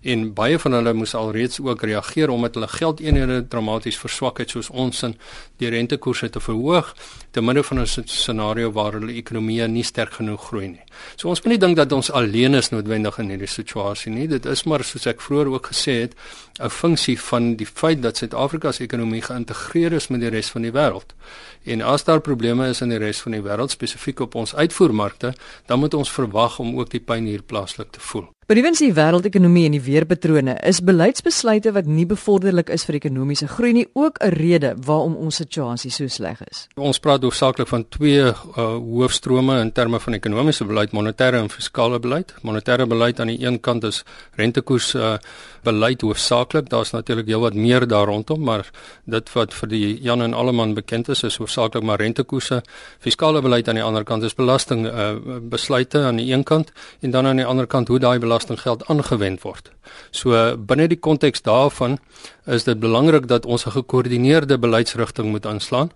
en 0.06 0.28
baie 0.38 0.60
van 0.62 0.78
hulle 0.78 0.94
moes 0.94 1.16
alreeds 1.18 1.60
ook 1.60 1.84
reageer 1.84 2.30
omdat 2.30 2.58
hulle 2.58 2.70
geldeenhede 2.70 3.40
dramaties 3.50 3.98
verswak 3.98 4.38
het 4.44 4.54
soos 4.54 4.70
ons 4.70 5.04
in 5.08 5.16
die 5.62 5.70
rentekoerse 5.74 6.30
te 6.30 6.40
verhoog 6.40 6.94
te 7.32 7.42
midde 7.42 7.64
van 7.64 7.82
'n 7.82 7.88
scenario 8.06 8.72
waar 8.72 8.94
hulle 9.00 9.14
ekonomie 9.14 9.68
nie 9.68 9.84
sterk 9.84 10.14
genoeg 10.14 10.42
groei 10.48 10.68
nie. 10.68 10.84
So 11.16 11.30
ons 11.30 11.42
moet 11.42 11.52
nie 11.52 11.60
dink 11.60 11.76
dat 11.76 11.92
ons 11.92 12.12
alleen 12.12 12.54
is 12.54 12.70
noodwendig 12.70 13.18
in 13.20 13.30
hierdie 13.30 13.48
situasie 13.48 14.12
nie. 14.12 14.28
Dit 14.28 14.46
is 14.46 14.64
maar 14.64 14.84
soos 14.84 15.06
ek 15.06 15.22
vroeër 15.22 15.48
ook 15.48 15.68
gesê 15.68 16.02
het, 16.02 16.16
'n 16.60 16.70
funksie 16.70 17.20
van 17.20 17.56
die 17.56 17.68
feit 17.68 18.02
dat 18.02 18.18
Suid-Afrika 18.18 18.72
se 18.72 18.84
ekonomie 18.84 19.22
geïntegreer 19.22 19.94
is 19.94 20.08
met 20.08 20.20
die 20.20 20.30
res 20.30 20.50
van 20.50 20.62
die 20.62 20.72
wêreld. 20.72 21.16
En 21.64 21.82
as 21.82 22.04
daar 22.04 22.22
probleme 22.22 22.68
is 22.68 22.82
in 22.82 22.90
die 22.90 22.98
res 22.98 23.20
van 23.22 23.32
die 23.32 23.42
wêreld 23.42 23.72
spesifiek 23.72 24.20
op 24.20 24.36
ons 24.36 24.56
uitvoermarkte, 24.56 25.34
dan 25.66 25.80
moet 25.80 25.94
ons 25.94 26.12
verwag 26.12 26.60
om 26.60 26.80
ook 26.80 26.90
die 26.90 27.00
pyn 27.00 27.26
hier 27.26 27.44
plaaslik 27.44 27.92
te 27.92 28.00
voel. 28.00 28.30
Benewens 28.46 28.78
die 28.78 28.92
wêreldekonomie 28.94 29.64
en 29.66 29.74
die 29.74 29.82
weerpatrone 29.82 30.54
is 30.70 30.84
beleidsbesluite 30.86 31.72
wat 31.74 31.88
nie 31.90 32.04
bevorderlik 32.06 32.70
is 32.70 32.84
vir 32.86 33.00
ekonomiese 33.00 33.48
groei 33.50 33.72
nie 33.74 33.88
ook 33.98 34.20
'n 34.22 34.30
rede 34.38 34.76
waarom 34.86 35.16
ons 35.16 35.36
situasie 35.36 35.90
so 35.90 36.08
sleg 36.08 36.42
is. 36.52 36.68
Ons 36.78 37.00
praat 37.00 37.24
hoofsaaklik 37.24 37.68
van 37.68 37.90
twee 37.90 38.22
uh, 38.22 38.34
hoofstrome 38.78 39.60
in 39.60 39.72
terme 39.72 40.00
van 40.00 40.14
ekonomiese 40.14 40.66
beleid, 40.66 40.92
monetêre 40.94 41.42
en 41.42 41.50
fiskale 41.50 42.00
beleid. 42.00 42.36
Monetêre 42.44 42.86
beleid 42.88 43.20
aan 43.20 43.28
die 43.28 43.46
een 43.46 43.60
kant 43.60 43.84
is 43.84 44.04
rentekoers 44.36 44.94
uh, 44.94 45.18
beleid 45.64 46.02
hoofsaaklik. 46.46 46.70
Daar's 46.70 46.92
natuurlik 46.92 47.28
heelwat 47.28 47.54
meer 47.54 47.88
daar 47.88 48.08
rondom, 48.08 48.44
maar 48.44 48.70
dit 49.06 49.34
wat 49.34 49.54
vir 49.54 49.68
die 49.68 50.02
Jan 50.02 50.22
en 50.22 50.34
Alleman 50.34 50.74
bekend 50.74 51.10
is, 51.10 51.24
is 51.24 51.38
hoofsaaklik 51.38 51.84
maar 51.84 52.00
rentekoerse. 52.00 52.64
Fiskale 53.00 53.42
beleid 53.42 53.68
aan 53.68 53.76
die 53.76 53.84
ander 53.84 54.04
kant 54.04 54.24
is 54.24 54.36
belasting 54.36 54.86
uh, 54.86 55.16
besluite 55.42 56.00
aan 56.06 56.18
die 56.18 56.32
een 56.34 56.44
kant 56.44 56.72
en 57.02 57.12
dan 57.12 57.26
aan 57.26 57.38
die 57.38 57.46
ander 57.46 57.68
kant 57.68 57.88
hoe 57.88 58.00
daai 58.00 58.20
belastinggeld 58.20 58.86
aangewend 58.88 59.42
word. 59.42 59.75
So 60.12 60.58
binne 60.58 60.88
die 60.88 61.00
konteks 61.00 61.42
daarvan 61.42 62.00
is 62.46 62.64
dit 62.64 62.80
belangrik 62.80 63.28
dat 63.28 63.46
ons 63.46 63.66
'n 63.66 63.72
gekoördineerde 63.72 64.58
beleidsrigting 64.60 65.30
moet 65.30 65.46
aanslaan 65.46 65.92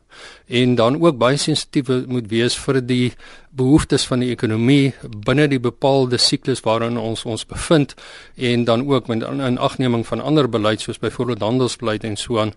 en 0.48 0.76
dan 0.76 1.02
ook 1.02 1.18
baie 1.18 1.38
sensitief 1.38 1.88
moet 2.08 2.28
wees 2.28 2.58
vir 2.58 2.86
die 2.86 3.14
behoeftes 3.50 4.06
van 4.08 4.20
die 4.20 4.30
ekonomie 4.30 4.94
binne 5.26 5.48
die 5.48 5.60
bepaalde 5.60 6.18
siklus 6.18 6.62
waarin 6.66 6.98
ons 6.98 7.26
ons 7.26 7.46
bevind 7.46 7.96
en 8.36 8.64
dan 8.64 8.86
ook 8.88 9.08
met 9.08 9.24
in 9.24 9.58
agneming 9.58 10.06
van 10.08 10.22
ander 10.22 10.50
beleid 10.50 10.82
soos 10.82 11.00
byvoorbeeld 11.00 11.42
handelsbeleid 11.42 12.04
en 12.04 12.18
so 12.18 12.40
aan 12.40 12.54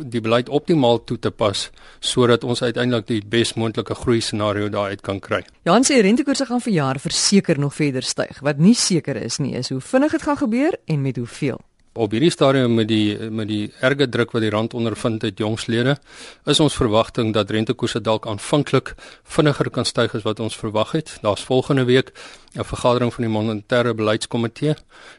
die 0.00 0.20
beleid 0.20 0.48
optimaal 0.48 1.04
toe 1.04 1.18
te 1.18 1.30
pas 1.30 1.70
sodat 2.00 2.44
ons 2.44 2.62
uiteindelik 2.62 3.06
die 3.06 3.22
bes 3.28 3.54
moontlike 3.54 3.94
groei 3.94 4.20
scenario 4.20 4.68
daaruit 4.68 5.00
kan 5.00 5.20
kry. 5.20 5.42
Johan 5.66 5.84
sê 5.84 6.00
rentekoerse 6.00 6.46
gaan 6.46 6.60
vir 6.60 6.72
jaar 6.72 7.00
verseker 7.00 7.58
nog 7.58 7.74
verder 7.74 8.02
styg. 8.02 8.40
Wat 8.40 8.58
nie 8.58 8.74
seker 8.74 9.16
is 9.16 9.38
nie 9.38 9.54
is 9.58 9.68
hoe 9.74 9.80
vinnig 9.80 10.10
dit 10.10 10.22
gaan 10.22 10.36
gebeur 10.36 10.75
en 10.84 11.02
met 11.02 11.16
hoeveel 11.16 11.60
op 11.96 12.12
hierdie 12.12 12.30
stadium 12.30 12.74
met 12.76 12.88
die 12.88 13.16
met 13.30 13.48
die 13.48 13.72
erge 13.80 14.08
druk 14.08 14.34
wat 14.36 14.44
die 14.44 14.52
rand 14.52 14.74
ondervind 14.74 15.22
het 15.24 15.38
jongslede 15.40 15.96
is 16.44 16.60
ons 16.60 16.76
verwagting 16.76 17.32
dat 17.34 17.50
rentekoerse 17.50 18.00
dalk 18.00 18.26
aanvanklik 18.28 18.94
vinniger 19.36 19.70
kan 19.70 19.88
styg 19.88 20.14
as 20.14 20.26
wat 20.26 20.40
ons 20.40 20.56
verwag 20.56 20.92
het. 20.92 21.16
Daar's 21.22 21.44
volgende 21.44 21.84
week 21.84 22.12
'n 22.56 22.64
vergadering 22.64 23.12
van 23.14 23.24
die 23.24 23.32
monetêre 23.32 23.94
beleidskomitee 23.94 24.74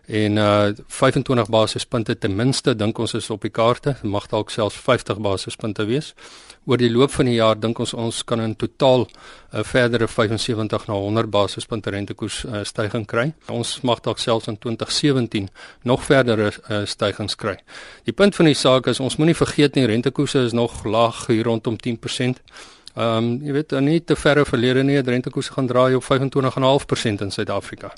en 0.06 0.38
uh 0.38 0.74
25 0.88 1.50
basispunte 1.50 2.18
ten 2.18 2.36
minste 2.36 2.76
dink 2.76 2.98
ons 2.98 3.14
is 3.14 3.30
op 3.30 3.42
die 3.42 3.52
kaarte, 3.52 3.96
mag 4.04 4.28
dalk 4.28 4.50
selfs 4.50 4.76
50 4.76 5.20
basispunte 5.20 5.86
wees. 5.86 6.14
Oor 6.66 6.78
die 6.78 6.92
loop 6.92 7.12
van 7.12 7.26
die 7.26 7.38
jaar 7.38 7.60
dink 7.60 7.80
ons 7.80 7.94
ons 7.94 8.24
kan 8.24 8.42
in 8.42 8.56
totaal 8.56 9.06
'n 9.06 9.60
uh, 9.60 9.64
verdere 9.64 10.08
75 10.08 10.88
na 10.88 10.94
100 10.94 11.30
basispunte 11.30 11.90
rentekoers 11.90 12.44
uh, 12.44 12.64
stygings 12.64 13.08
kry. 13.08 13.34
Ons 13.48 13.82
mag 13.82 14.00
dalk 14.00 14.20
selfs 14.20 14.48
in 14.48 14.58
2017 14.58 15.50
nog 15.84 16.04
verdere 16.04 16.52
uh, 16.70 16.86
stygings 16.86 17.36
kry. 17.36 17.58
Die 18.04 18.14
punt 18.14 18.36
van 18.36 18.46
die 18.46 18.54
saak 18.54 18.88
is 18.88 19.00
ons 19.00 19.16
moenie 19.18 19.36
vergeet 19.36 19.76
nie 19.76 19.86
rentekoerse 19.86 20.40
is 20.40 20.54
nog 20.54 20.84
laag 20.86 21.28
hier 21.28 21.44
rondom 21.44 21.78
10%. 21.78 22.42
Ehm 22.98 23.18
um, 23.18 23.26
jy 23.46 23.54
weet 23.54 23.70
dan 23.70 23.86
nie 23.86 24.00
te 24.02 24.16
verre 24.18 24.46
verlede 24.46 24.82
nie, 24.84 24.98
rentekoerse 24.98 25.54
gaan 25.54 25.68
draai 25.70 25.96
op 25.96 26.06
25.5% 26.06 27.22
in 27.22 27.32
Suid-Afrika. 27.32 27.92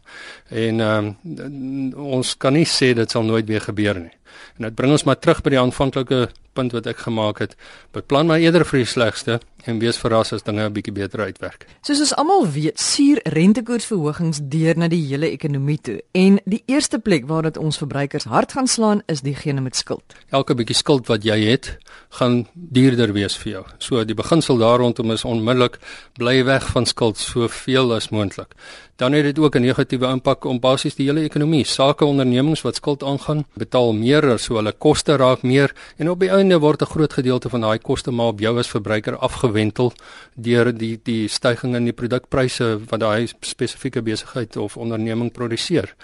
En 0.50 0.80
ehm 0.84 1.14
um, 1.24 1.94
ons 2.20 2.38
kan 2.38 2.54
nie 2.54 2.68
sê 2.68 2.92
dit 2.94 3.12
sal 3.12 3.24
nooit 3.24 3.48
weer 3.48 3.64
gebeur 3.64 4.00
nie. 4.00 4.12
En 4.58 4.68
dit 4.68 4.76
bring 4.76 4.92
ons 4.92 5.04
maar 5.04 5.20
terug 5.20 5.42
by 5.42 5.50
die 5.50 5.60
aanvanklike 5.60 6.30
punt 6.54 6.76
wat 6.76 6.90
ek 6.90 7.06
gemaak 7.06 7.40
het. 7.44 7.56
Beplan 7.96 8.28
maar 8.30 8.42
eerder 8.44 8.66
vir 8.68 8.84
die 8.84 8.90
slegste 8.90 9.40
en 9.68 9.80
wees 9.82 10.00
verras 10.00 10.32
as 10.34 10.44
dinge 10.44 10.64
'n 10.64 10.74
bietjie 10.74 10.94
beter 10.94 11.20
uitwerk. 11.20 11.68
Soos 11.82 12.00
ons 12.00 12.16
almal 12.16 12.48
weet, 12.48 12.80
suur 12.80 13.20
rentekoersverhogings 13.24 14.40
deur 14.44 14.78
na 14.78 14.88
die 14.88 15.04
hele 15.06 15.30
ekonomie 15.30 15.78
toe 15.82 16.02
en 16.14 16.40
die 16.46 16.64
eerste 16.66 17.00
plek 17.00 17.28
waar 17.28 17.44
dit 17.44 17.58
ons 17.58 17.78
verbruikers 17.78 18.24
hard 18.24 18.52
gaan 18.52 18.68
slaan 18.68 19.02
is 19.08 19.22
diegene 19.22 19.62
met 19.62 19.76
skuld. 19.76 20.16
Elke 20.30 20.56
bietjie 20.56 20.76
skuld 20.76 21.08
wat 21.08 21.24
jy 21.24 21.40
het, 21.52 21.78
gaan 22.10 22.48
duurder 22.54 23.14
wees 23.14 23.38
vir 23.38 23.52
jou. 23.52 23.66
So 23.78 24.04
die 24.04 24.16
beginsel 24.16 24.58
daar 24.58 24.80
rondom 24.80 25.12
is 25.12 25.26
onmiddellik 25.26 25.80
bly 26.18 26.44
weg 26.44 26.72
van 26.72 26.86
skuld 26.86 27.18
soveel 27.18 27.94
as 27.94 28.10
moontlik 28.10 28.56
dan 29.00 29.14
het 29.14 29.24
dit 29.24 29.40
ook 29.40 29.56
'n 29.56 29.62
negatiewe 29.62 30.08
impak 30.08 30.44
op 30.44 30.62
basies 30.62 30.96
die 30.96 31.06
hele 31.06 31.22
ekonomie. 31.22 31.66
Sake 31.66 32.06
ondernemings 32.06 32.62
wat 32.62 32.76
skuld 32.76 33.04
aangaan, 33.04 33.46
betaal 33.54 33.94
meer, 33.94 34.19
so 34.38 34.56
hulle 34.56 34.72
koste 34.72 35.18
raak 35.18 35.44
meer 35.44 35.72
en 35.98 36.10
op 36.10 36.20
die 36.20 36.30
einde 36.30 36.60
word 36.60 36.82
'n 36.82 36.92
groot 36.94 37.14
gedeelte 37.14 37.50
van 37.50 37.62
daai 37.62 37.80
koste 37.80 38.12
maar 38.12 38.28
op 38.34 38.40
jou 38.40 38.58
as 38.60 38.68
verbruiker 38.68 39.18
afgewentel 39.18 39.94
deur 40.36 40.72
die 40.78 41.00
die 41.04 41.28
stygings 41.28 41.78
in 41.78 41.86
die 41.86 41.94
produkpryse 41.94 42.80
wat 42.90 43.00
daai 43.00 43.28
spesifieke 43.42 44.02
besigheid 44.02 44.58
of 44.58 44.78
onderneming 44.78 45.32
produseer. 45.32 45.96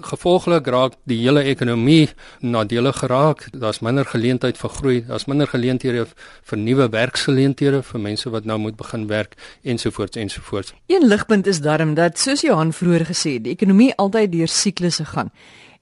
Gevolglik 0.00 0.66
raak 0.66 0.92
die 1.04 1.18
hele 1.18 1.42
ekonomie 1.42 2.08
nadelig 2.40 2.96
geraak. 2.96 3.48
Daar's 3.52 3.80
minder 3.80 4.04
geleentheid 4.04 4.58
vir 4.58 4.70
groei, 4.70 5.04
daar's 5.06 5.26
minder 5.26 5.46
geleenthede 5.46 6.06
vir 6.42 6.58
nuwe 6.58 6.88
werksgeleenthede 6.88 7.82
vir 7.82 8.00
mense 8.00 8.30
wat 8.30 8.44
nou 8.44 8.58
moet 8.58 8.76
begin 8.76 9.06
werk 9.06 9.34
ensovoorts 9.62 10.16
ensovoorts. 10.16 10.74
Een 10.86 11.08
ligpunt 11.08 11.46
is 11.46 11.60
daarom 11.60 11.94
dat 11.94 12.18
soos 12.18 12.40
Johan 12.40 12.72
vroeër 12.72 13.06
gesê 13.06 13.32
het, 13.32 13.44
die 13.44 13.52
ekonomie 13.52 13.94
altyd 13.96 14.32
deur 14.32 14.48
siklusse 14.48 15.04
gaan 15.04 15.30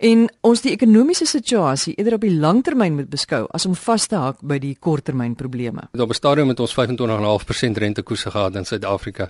en 0.00 0.22
ons 0.48 0.62
die 0.64 0.72
ekonomiese 0.72 1.26
situasie 1.28 1.92
eerder 1.98 2.16
op 2.16 2.22
die 2.24 2.32
langtermyn 2.40 2.94
moet 2.96 3.10
beskou 3.12 3.42
as 3.56 3.66
om 3.68 3.74
vas 3.76 4.06
te 4.08 4.16
haak 4.16 4.38
by 4.40 4.56
die 4.62 4.72
korttermynprobleme. 4.80 5.90
Op 5.92 6.10
'n 6.10 6.16
stadium 6.16 6.48
het 6.48 6.60
ons 6.60 6.72
25.5% 6.74 7.78
rentekoerse 7.78 8.30
gehad 8.30 8.56
in 8.56 8.64
Suid-Afrika 8.64 9.28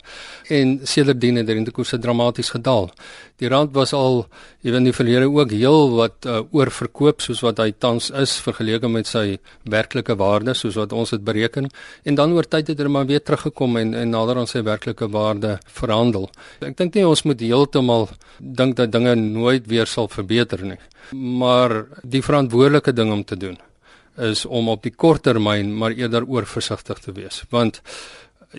en 0.49 0.81
sedertdien 0.83 1.37
het 1.37 1.47
die 1.47 1.55
rentekoerse 1.55 1.99
dramaties 1.99 2.51
gedaal. 2.51 2.91
Die 3.37 3.49
rand 3.49 3.73
was 3.73 3.93
al 3.93 4.27
ewen 4.63 4.85
die 4.85 4.93
verlede 4.93 5.29
ook 5.31 5.51
heel 5.51 5.91
wat 5.97 6.27
uh, 6.27 6.41
oorverkoop 6.51 7.21
soos 7.21 7.41
wat 7.41 7.59
hy 7.59 7.73
tans 7.79 8.11
is 8.11 8.37
vergeleke 8.41 8.89
met 8.89 9.07
sy 9.07 9.39
werklike 9.65 10.17
waarde 10.17 10.55
soos 10.55 10.75
wat 10.75 10.93
ons 10.93 11.11
dit 11.11 11.25
bereken 11.25 11.71
en 12.05 12.15
dan 12.15 12.33
oor 12.33 12.49
tyd 12.49 12.69
het 12.69 12.79
hy 12.79 12.87
maar 12.87 13.07
weer 13.07 13.23
teruggekom 13.23 13.77
en 13.77 13.95
en 13.95 14.11
nader 14.11 14.37
aan 14.37 14.47
sy 14.47 14.63
werklike 14.63 15.09
waarde 15.09 15.59
verhandel. 15.67 16.31
Ek 16.61 16.77
dink 16.77 16.95
nie 16.95 17.07
ons 17.07 17.23
moet 17.23 17.41
heeltemal 17.41 18.09
dink 18.39 18.77
dat 18.77 18.93
dinge 18.93 19.15
nooit 19.15 19.67
weer 19.67 19.87
sal 19.87 20.09
verbeter 20.09 20.60
beter 20.61 20.77
nie. 20.77 21.21
Maar 21.37 21.87
die 22.03 22.23
verantwoordelike 22.23 22.93
ding 22.93 23.13
om 23.13 23.25
te 23.25 23.37
doen 23.37 23.59
is 24.19 24.45
om 24.45 24.69
op 24.69 24.83
die 24.83 24.93
kort 24.93 25.23
termyn 25.23 25.73
maar 25.77 25.93
eerder 25.93 26.27
oorversigtig 26.27 26.99
te 26.99 27.13
wees, 27.13 27.43
want 27.51 27.81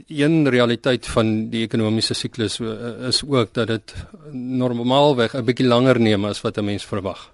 een 0.07 0.47
realiteit 0.49 1.05
van 1.07 1.49
die 1.51 1.65
ekonomiese 1.65 2.15
siklus 2.15 2.59
eh, 2.59 3.07
is 3.09 3.21
ook 3.27 3.53
dat 3.53 3.67
dit 3.67 3.93
normaalweg 4.31 5.35
'n 5.35 5.45
bietjie 5.45 5.67
langer 5.67 5.99
neem 5.99 6.25
as 6.25 6.41
wat 6.41 6.57
'n 6.57 6.65
mens 6.65 6.85
verwag. 6.85 7.29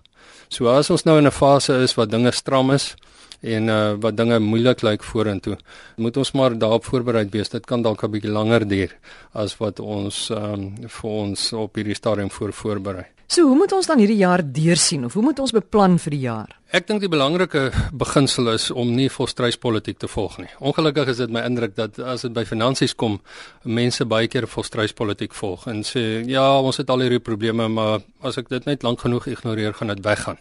So 0.49 0.67
as 0.67 0.89
ons 0.89 1.03
nou 1.03 1.17
in 1.17 1.27
'n 1.27 1.31
fase 1.31 1.73
is 1.83 1.95
wat 1.95 2.09
dinge 2.09 2.31
stram 2.31 2.71
is 2.71 2.95
en 3.41 3.67
uh, 3.67 3.93
wat 4.01 4.17
dinge 4.17 4.39
moeilik 4.39 4.81
lyk 4.81 5.03
vorentoe, 5.03 5.57
moet 5.95 6.17
ons 6.17 6.31
maar 6.31 6.57
daarop 6.57 6.85
voorberei 6.85 7.27
wees. 7.31 7.49
Dit 7.49 7.65
kan 7.65 7.81
dalk 7.81 8.03
'n 8.03 8.11
bietjie 8.11 8.31
langer 8.31 8.67
duur 8.67 8.97
as 9.33 9.57
wat 9.57 9.79
ons 9.79 10.29
um, 10.29 10.73
vir 10.87 11.09
ons 11.09 11.53
op 11.53 11.75
hierdie 11.75 11.95
stadium 11.95 12.31
voor 12.31 12.53
voorberei. 12.53 13.05
So, 13.27 13.43
hoe 13.43 13.57
moet 13.59 13.73
ons 13.75 13.87
dan 13.89 13.99
hierdie 13.99 14.21
jaar 14.21 14.39
deursien 14.39 15.03
of 15.05 15.13
hoe 15.13 15.23
moet 15.23 15.39
ons 15.43 15.51
beplan 15.51 15.97
vir 15.99 16.13
die 16.15 16.21
jaar? 16.23 16.53
Ek 16.71 16.85
dink 16.87 17.01
die 17.03 17.09
belangrike 17.11 17.73
beginsel 17.91 18.47
is 18.53 18.69
om 18.71 18.93
nie 18.95 19.09
volstruispolitiek 19.11 19.99
te 19.99 20.07
volg 20.07 20.37
nie. 20.39 20.47
Ongelukkig 20.63 21.11
is 21.11 21.19
dit 21.19 21.33
my 21.35 21.43
indruk 21.43 21.75
dat 21.75 21.99
as 21.99 22.23
dit 22.23 22.31
by 22.31 22.45
finansies 22.47 22.95
kom, 22.95 23.19
mense 23.63 24.07
baie 24.07 24.31
keer 24.31 24.47
volstruispolitiek 24.47 25.35
volg 25.35 25.67
en 25.67 25.83
sê 25.83 26.23
ja, 26.23 26.45
ons 26.63 26.79
het 26.79 26.87
al 26.89 27.03
hierdie 27.03 27.23
probleme, 27.23 27.67
maar 27.67 27.99
as 28.23 28.39
ek 28.39 28.47
dit 28.47 28.63
net 28.65 28.87
lank 28.87 29.03
genoeg 29.03 29.27
ignoreer, 29.27 29.75
gaan 29.75 29.91
dit 29.91 30.03
weggaan. 30.07 30.39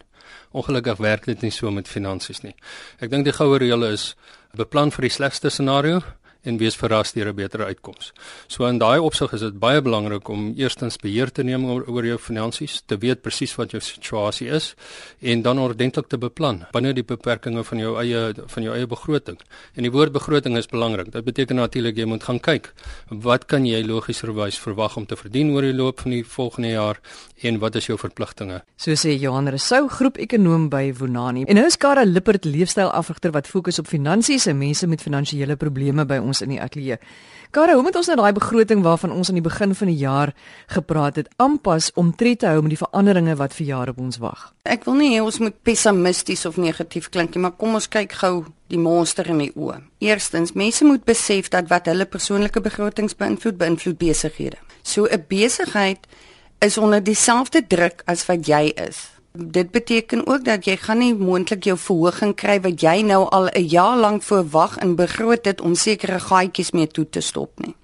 Ongelukkig 0.57 1.01
werk 1.03 1.25
dit 1.25 1.43
nie 1.43 1.53
so 1.55 1.71
met 1.71 1.89
finansies 1.89 2.43
nie. 2.43 2.55
Ek 3.01 3.11
dink 3.11 3.25
die 3.25 3.35
goue 3.37 3.59
reël 3.59 3.85
is 3.89 4.15
beplan 4.57 4.93
vir 4.95 5.09
die 5.09 5.15
slegste 5.19 5.51
scenario 5.51 6.03
en 6.47 6.59
wees 6.61 6.77
verras 6.79 7.13
deur 7.13 7.29
'n 7.29 7.35
beter 7.35 7.65
uitkoms. 7.65 8.13
So 8.49 8.67
in 8.67 8.79
daai 8.79 8.99
opsig 8.99 9.33
is 9.33 9.41
dit 9.41 9.59
baie 9.59 9.83
belangrik 9.83 10.29
om 10.29 10.55
eerstens 10.57 10.97
beheer 10.97 11.33
te 11.33 11.43
neem 11.43 11.65
oor, 11.65 11.85
oor 11.89 12.05
jou 12.05 12.19
finansies, 12.19 12.83
te 12.87 12.97
weet 12.99 13.23
presies 13.23 13.55
wat 13.57 13.71
jou 13.71 13.81
situasie 13.81 14.49
is 14.49 14.75
en 15.21 15.43
dan 15.43 15.59
ordentlik 15.59 16.09
te 16.09 16.19
beplan 16.19 16.67
binne 16.73 16.93
die 16.93 17.05
beperkings 17.05 17.67
van 17.67 17.79
jou 17.79 17.97
eie 18.01 18.35
van 18.47 18.63
jou 18.63 18.75
eie 18.75 18.87
begroting. 18.87 19.39
En 19.75 19.83
die 19.83 19.93
woord 19.93 20.13
begroting 20.13 20.57
is 20.57 20.67
belangrik. 20.67 21.13
Dit 21.13 21.25
beteken 21.25 21.57
natuurlik 21.57 21.97
jy 21.97 22.05
moet 22.05 22.25
gaan 22.25 22.41
kyk 22.41 22.73
wat 23.11 23.47
kan 23.47 23.67
jy 23.67 23.83
logieserwys 23.83 24.59
verwag 24.59 24.97
om 24.97 25.07
te 25.07 25.17
verdien 25.17 25.51
oor 25.55 25.63
die 25.63 25.75
loop 25.75 26.01
van 26.01 26.11
die 26.11 26.25
volgende 26.25 26.69
jaar 26.69 27.01
en 27.43 27.59
wat 27.59 27.75
is 27.77 27.87
jou 27.87 27.99
verpligtinge? 27.99 28.63
So 28.77 28.93
sê 28.93 29.17
Johan 29.19 29.49
Rousseau, 29.49 29.89
groepekonoom 29.89 30.69
by 30.73 30.93
Vunani. 30.97 31.45
En 31.47 31.59
nou 31.59 31.67
is 31.67 31.77
Kara 31.77 32.05
Lippert, 32.05 32.45
leefstylafrigter 32.45 33.33
wat 33.35 33.49
fokus 33.51 33.79
op 33.79 33.87
finansies 33.91 34.47
en 34.47 34.59
mense 34.59 34.87
met 34.87 35.03
finansiële 35.03 35.57
probleme 35.61 36.07
by 36.09 36.19
ons 36.23 36.36
in 36.41 36.49
die 36.49 36.61
ateljee. 36.61 36.99
Kara, 37.51 37.73
hoe 37.73 37.83
moet 37.83 37.97
ons 37.97 38.09
nou 38.11 38.17
daai 38.19 38.35
begroting 38.37 38.83
waarvan 38.85 39.13
ons 39.15 39.31
aan 39.31 39.39
die 39.39 39.45
begin 39.45 39.75
van 39.75 39.89
die 39.89 39.97
jaar 39.97 40.33
gepraat 40.67 41.17
het, 41.17 41.31
aanpas 41.41 41.93
om 41.95 42.11
tred 42.13 42.43
te 42.43 42.51
hou 42.51 42.61
met 42.61 42.75
die 42.75 42.81
veranderinge 42.81 43.37
wat 43.41 43.55
vir 43.57 43.67
jare 43.67 43.95
op 43.95 44.03
ons 44.03 44.19
wag? 44.21 44.43
Ek 44.69 44.85
wil 44.85 44.99
nie 44.99 45.15
hê 45.15 45.23
ons 45.25 45.39
moet 45.41 45.57
pessimisties 45.65 46.45
of 46.45 46.59
negatief 46.61 47.09
klink 47.15 47.35
nie, 47.35 47.45
maar 47.47 47.57
kom 47.57 47.79
ons 47.79 47.89
kyk 47.89 48.13
gou 48.21 48.35
die 48.69 48.83
monster 48.83 49.31
in 49.33 49.41
die 49.45 49.53
oë. 49.55 49.79
Eerstens, 50.05 50.53
mense 50.53 50.85
moet 50.85 51.05
besef 51.07 51.49
dat 51.55 51.71
wat 51.73 51.89
hulle 51.89 52.05
persoonlike 52.05 52.61
begrotings 52.61 53.17
beïnvloed, 53.17 53.57
beïnvloed 53.57 53.99
besighede. 53.99 54.59
So 54.83 55.07
'n 55.07 55.25
besigheid 55.29 56.07
is 56.61 56.79
onder 56.79 57.03
dieselfde 57.03 57.67
druk 57.67 58.03
as 58.07 58.27
wat 58.27 58.47
jy 58.47 58.73
is. 58.75 59.16
Dit 59.39 59.71
beteken 59.71 60.27
ook 60.27 60.45
dat 60.45 60.65
jy 60.65 60.77
gaan 60.77 60.99
nie 60.99 61.15
moontlik 61.15 61.65
jou 61.65 61.77
verhoging 61.79 62.35
kry 62.35 62.61
wat 62.65 62.81
jy 62.81 63.03
nou 63.03 63.27
al 63.29 63.49
'n 63.53 63.69
jaar 63.69 63.97
lank 63.97 64.23
verwag 64.23 64.77
en 64.79 64.97
begroot 64.97 65.45
het 65.45 65.61
om 65.61 65.75
sekere 65.75 66.21
gaatjies 66.21 66.71
mee 66.71 66.87
toe 66.87 67.09
te 67.09 67.21
stop 67.21 67.51
nie. 67.61 67.75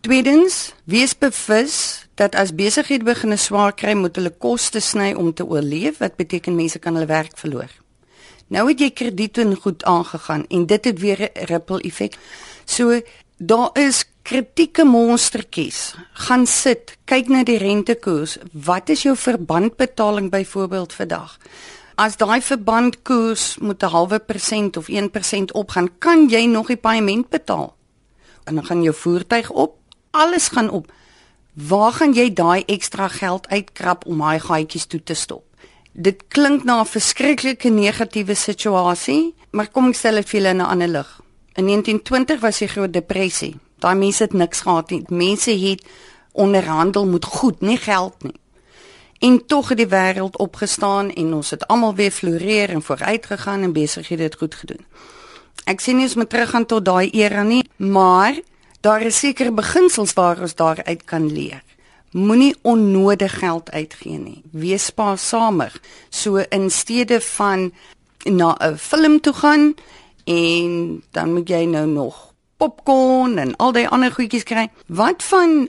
Tweedens, 0.00 0.74
wees 0.84 1.18
bewus 1.18 2.06
dat 2.14 2.34
as 2.34 2.54
besighede 2.54 3.04
begin 3.04 3.38
swaar 3.38 3.72
kry, 3.72 3.94
moet 3.94 4.16
hulle 4.16 4.30
koste 4.30 4.80
sny 4.80 5.12
om 5.12 5.32
te 5.34 5.46
oorleef, 5.46 5.98
wat 5.98 6.16
beteken 6.16 6.54
mense 6.54 6.78
kan 6.78 6.94
hulle 6.94 7.06
werk 7.06 7.38
verloor. 7.38 7.70
Nou 8.52 8.68
het 8.68 8.80
jy 8.80 8.90
krediete 8.90 9.40
en 9.40 9.56
goed 9.56 9.84
aangegaan 9.84 10.44
en 10.50 10.66
dit 10.66 10.84
het 10.84 10.98
weer 10.98 11.20
'n 11.20 11.44
ripple 11.46 11.80
effek. 11.80 12.18
So 12.64 13.00
daar 13.38 13.70
is 13.72 14.04
kritieke 14.22 14.84
monstertjies. 14.84 15.94
Gaan 16.26 16.46
sit, 16.46 16.96
kyk 17.10 17.28
na 17.28 17.42
die 17.46 17.58
rentekoers. 17.58 18.38
Wat 18.52 18.88
is 18.92 19.02
jou 19.06 19.16
verbandbetaling 19.18 20.30
byvoorbeeld 20.30 20.92
vandag? 20.92 21.38
As 22.00 22.16
daai 22.16 22.40
verbandkoers 22.40 23.58
moet 23.60 23.82
'n 23.82 23.92
halwe 23.94 24.18
persent 24.18 24.76
of 24.76 24.88
1% 24.88 25.52
opgaan, 25.52 25.88
kan 25.98 26.28
jy 26.28 26.46
nog 26.46 26.66
die 26.66 26.76
paaiement 26.76 27.28
betaal. 27.28 27.76
En 28.44 28.54
dan 28.54 28.64
gaan 28.64 28.82
jou 28.82 28.94
voertuig 28.94 29.50
op, 29.50 29.76
alles 30.10 30.48
gaan 30.48 30.70
op. 30.70 30.92
Waar 31.52 31.92
gaan 31.92 32.12
jy 32.12 32.32
daai 32.32 32.62
ekstra 32.64 33.08
geld 33.08 33.48
uitkrap 33.48 34.06
om 34.06 34.18
daai 34.18 34.40
gaatjies 34.40 34.86
toe 34.86 35.02
te 35.02 35.14
stop? 35.14 35.44
Dit 35.92 36.22
klink 36.28 36.64
na 36.64 36.80
'n 36.80 36.86
verskriklike 36.86 37.68
negatiewe 37.68 38.34
situasie, 38.34 39.34
maar 39.50 39.68
kom 39.68 39.88
ek 39.88 39.94
stel 39.94 40.14
dit 40.14 40.28
vir 40.28 40.40
julle 40.40 40.50
in 40.50 40.56
'n 40.56 40.66
ander 40.66 40.88
lig. 40.88 41.20
In 41.54 41.64
1920 41.64 42.40
was 42.40 42.58
die 42.58 42.68
Groot 42.68 42.92
Depressie. 42.92 43.60
Daai 43.82 43.96
mense 43.98 44.22
het 44.22 44.32
niks 44.32 44.60
gehad 44.62 44.90
nie. 44.90 45.02
Mense 45.08 45.50
het 45.58 45.82
onderhandel 46.32 47.06
met 47.06 47.24
goed, 47.24 47.60
nie 47.60 47.76
geld 47.76 48.22
nie. 48.22 48.38
En 49.18 49.46
tog 49.46 49.68
het 49.68 49.78
die 49.78 49.90
wêreld 49.90 50.38
opgestaan 50.42 51.10
en 51.12 51.34
ons 51.34 51.50
het 51.50 51.66
almal 51.66 51.94
weer 51.94 52.10
floreer 52.10 52.70
en 52.70 52.82
vooruit 52.82 53.26
gegaan 53.26 53.62
en 53.62 53.72
besighede 53.72 54.22
het 54.22 54.38
goed 54.38 54.54
gedoen. 54.54 54.84
Ek 55.64 55.80
sien 55.80 55.96
nie 55.98 56.08
ons 56.08 56.16
moet 56.18 56.30
teruggaan 56.30 56.66
tot 56.66 56.84
daai 56.84 57.10
era 57.10 57.42
nie, 57.46 57.62
maar 57.76 58.38
daar 58.82 59.02
is 59.06 59.18
sekere 59.18 59.52
beginsels 59.54 60.14
waar 60.18 60.40
ons 60.42 60.54
daaruit 60.58 61.04
kan 61.04 61.28
leer. 61.32 61.62
Moenie 62.12 62.54
onnodig 62.62 63.38
geld 63.38 63.70
uitgee 63.70 64.18
nie. 64.18 64.42
Wees 64.50 64.90
spaarsamer. 64.90 65.72
So 66.10 66.42
in 66.50 66.70
steede 66.70 67.20
van 67.20 67.72
na 68.24 68.56
'n 68.58 68.76
film 68.76 69.20
toe 69.20 69.32
gaan 69.32 69.74
en 70.24 71.02
dan 71.10 71.32
moet 71.32 71.48
jy 71.48 71.64
nou 71.64 71.86
nog 71.86 72.31
popcorn 72.62 73.38
en 73.42 73.56
al 73.56 73.74
die 73.74 73.88
ander 73.88 74.12
goedjies 74.14 74.46
kry. 74.46 74.68
Wat 74.86 75.22
van 75.26 75.66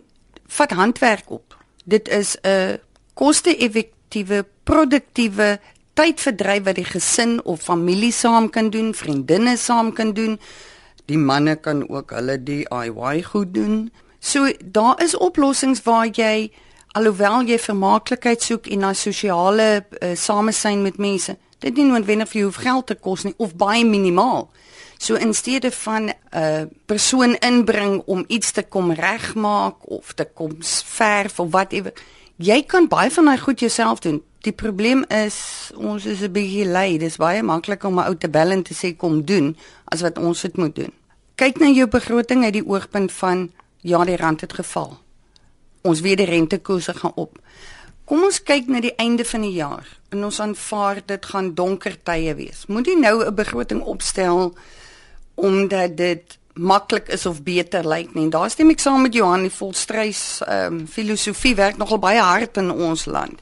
vat 0.53 0.73
handwerk 0.77 1.31
op? 1.33 1.57
Dit 1.85 2.09
is 2.09 2.37
'n 2.41 2.79
koste-effektiewe, 3.13 4.45
produktiewe 4.63 5.59
tydverdryf 5.93 6.63
wat 6.63 6.75
die 6.75 6.85
gesin 6.85 7.43
of 7.43 7.61
familie 7.61 8.11
saam 8.11 8.49
kan 8.49 8.69
doen, 8.69 8.93
vriendinne 8.93 9.57
saam 9.57 9.93
kan 9.93 10.13
doen. 10.13 10.39
Die 11.05 11.17
manne 11.17 11.55
kan 11.55 11.89
ook 11.89 12.11
hulle 12.11 12.43
DIY 12.43 13.23
goed 13.23 13.53
doen. 13.53 13.91
So 14.19 14.51
daar 14.63 15.03
is 15.03 15.17
oplossings 15.17 15.83
waar 15.83 16.07
jy 16.07 16.51
alhoewel 16.91 17.41
jy 17.41 17.59
vermaaklikheid 17.59 18.41
soek 18.41 18.67
en 18.67 18.79
na 18.79 18.93
sosiale 18.93 19.85
uh, 20.01 20.15
samesyn 20.15 20.81
met 20.81 20.97
mense, 20.97 21.37
dit 21.59 21.75
nie 21.75 21.85
noodwendig 21.85 22.29
vir 22.29 22.41
jou 22.41 22.51
geld 22.51 22.87
te 22.87 22.95
kos 22.95 23.23
nie 23.23 23.33
of 23.37 23.55
baie 23.55 23.85
minimaal. 23.85 24.49
So 25.03 25.15
in 25.15 25.33
steede 25.33 25.71
van 25.71 26.03
'n 26.03 26.15
uh, 26.35 26.61
persoon 26.85 27.35
inbring 27.35 28.01
om 28.05 28.23
iets 28.27 28.51
te 28.51 28.63
kom 28.63 28.91
regmaak 28.91 29.75
of 29.89 30.13
te 30.13 30.25
kom 30.33 30.51
verf 30.85 31.39
of 31.39 31.51
whatever, 31.51 31.93
jy 32.35 32.63
kan 32.63 32.87
baie 32.87 33.11
van 33.11 33.25
daai 33.25 33.37
goed 33.37 33.59
jouself 33.59 33.99
doen. 33.99 34.23
Die 34.41 34.51
probleem 34.51 35.03
is 35.03 35.71
ons 35.75 36.05
is 36.05 36.21
'n 36.21 36.31
bietjie 36.31 36.65
lui. 36.65 36.97
Dis 36.97 37.15
baie 37.15 37.43
maklik 37.43 37.83
om 37.83 37.99
'n 37.99 38.07
ou 38.07 38.15
te 38.15 38.29
bel 38.29 38.51
en 38.51 38.63
te 38.63 38.73
sê 38.73 38.95
kom 38.95 39.25
doen 39.25 39.57
as 39.83 40.01
wat 40.01 40.17
ons 40.17 40.41
dit 40.41 40.57
moet 40.57 40.75
doen. 40.75 40.93
Kyk 41.35 41.59
na 41.59 41.67
jou 41.67 41.87
begroting 41.87 42.43
uit 42.43 42.53
die 42.53 42.67
oogpunt 42.67 43.11
van 43.11 43.51
ja, 43.81 44.05
die 44.05 44.17
rand 44.17 44.41
het 44.41 44.53
geval. 44.53 44.97
Ons 45.81 45.99
weet 45.99 46.17
die 46.17 46.25
rentekoerse 46.25 46.93
gaan 46.93 47.15
op. 47.15 47.39
Kom 48.05 48.23
ons 48.23 48.43
kyk 48.43 48.67
na 48.67 48.79
die 48.79 48.95
einde 48.95 49.25
van 49.25 49.41
die 49.41 49.53
jaar 49.53 49.99
en 50.09 50.23
ons 50.23 50.39
aanvaar 50.39 51.01
dit 51.05 51.25
gaan 51.25 51.53
donker 51.53 52.03
tye 52.03 52.35
wees. 52.35 52.65
Moet 52.67 52.85
jy 52.85 52.95
nou 52.99 53.25
'n 53.25 53.35
begroting 53.35 53.81
opstel 53.81 54.55
omdat 55.35 55.97
dit 55.97 56.37
maklik 56.53 57.07
is 57.07 57.25
of 57.25 57.43
beter 57.43 57.87
lyk 57.87 58.13
nie. 58.13 58.29
Daar 58.29 58.49
stem 58.49 58.69
ek 58.73 58.81
saam 58.81 59.01
met 59.01 59.13
Johan, 59.13 59.47
die 59.47 59.53
volstrys 59.53 60.41
ehm 60.45 60.81
um, 60.81 60.87
filosofie 60.87 61.55
werk 61.57 61.77
nogal 61.77 61.99
baie 61.99 62.21
hard 62.21 62.57
in 62.61 62.71
ons 62.71 63.05
land. 63.05 63.41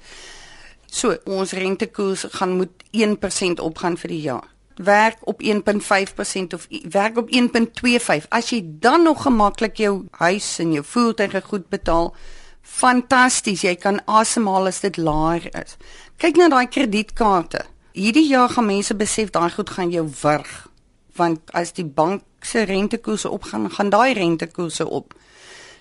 So, 0.91 1.15
ons 1.25 1.51
rentekoers 1.51 2.25
gaan 2.36 2.58
moet 2.60 2.71
1% 2.91 3.62
opgaan 3.63 3.97
vir 3.97 4.12
die 4.12 4.21
jaar. 4.21 4.47
Werk 4.75 5.19
op 5.27 5.43
1.5% 5.43 6.56
of 6.56 6.67
werk 6.91 7.17
op 7.17 7.30
1.25. 7.32 8.27
As 8.30 8.49
jy 8.51 8.62
dan 8.63 9.04
nog 9.04 9.23
gemaklik 9.23 9.77
jou 9.77 10.06
huis 10.19 10.60
en 10.60 10.73
jou 10.73 10.84
voertuie 10.84 11.41
goed 11.41 11.69
betaal, 11.69 12.13
fantasties, 12.62 13.63
jy 13.63 13.75
kan 13.75 14.01
asemhaal 14.06 14.67
as 14.67 14.80
dit 14.80 14.97
laer 14.97 15.47
is. 15.63 15.77
Kyk 16.17 16.38
na 16.38 16.49
daai 16.49 16.67
kredietkaarte. 16.67 17.65
Hierdie 17.91 18.27
jaar 18.27 18.49
gaan 18.49 18.65
mense 18.65 18.95
besef 18.95 19.32
daai 19.32 19.51
goed 19.51 19.69
gaan 19.69 19.91
jou 19.91 20.08
wurg 20.23 20.70
want 21.15 21.52
as 21.54 21.74
die 21.74 21.86
bank 21.86 22.24
se 22.41 22.63
rentekoerse 22.65 23.30
opgaan, 23.30 23.69
gaan 23.71 23.89
daai 23.89 24.13
rentekoerse 24.13 24.88
op. 24.89 25.13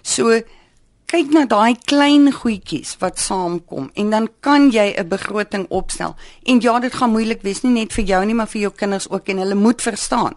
So 0.02 0.40
kyk 1.10 1.32
na 1.34 1.42
daai 1.50 1.74
klein 1.90 2.30
goedjies 2.32 2.94
wat 3.00 3.18
saamkom 3.18 3.88
en 3.98 4.10
dan 4.14 4.28
kan 4.40 4.70
jy 4.70 4.94
'n 4.96 5.08
begroting 5.08 5.66
opstel. 5.68 6.14
En 6.42 6.60
ja, 6.60 6.80
dit 6.80 6.94
gaan 6.94 7.10
moeilik 7.10 7.42
wees 7.42 7.62
nie 7.62 7.72
net 7.72 7.92
vir 7.92 8.04
jou 8.04 8.24
nie, 8.24 8.34
maar 8.34 8.48
vir 8.48 8.60
jou 8.60 8.72
kinders 8.72 9.10
ook 9.10 9.28
en 9.28 9.38
hulle 9.38 9.54
moet 9.54 9.82
verstaan. 9.82 10.34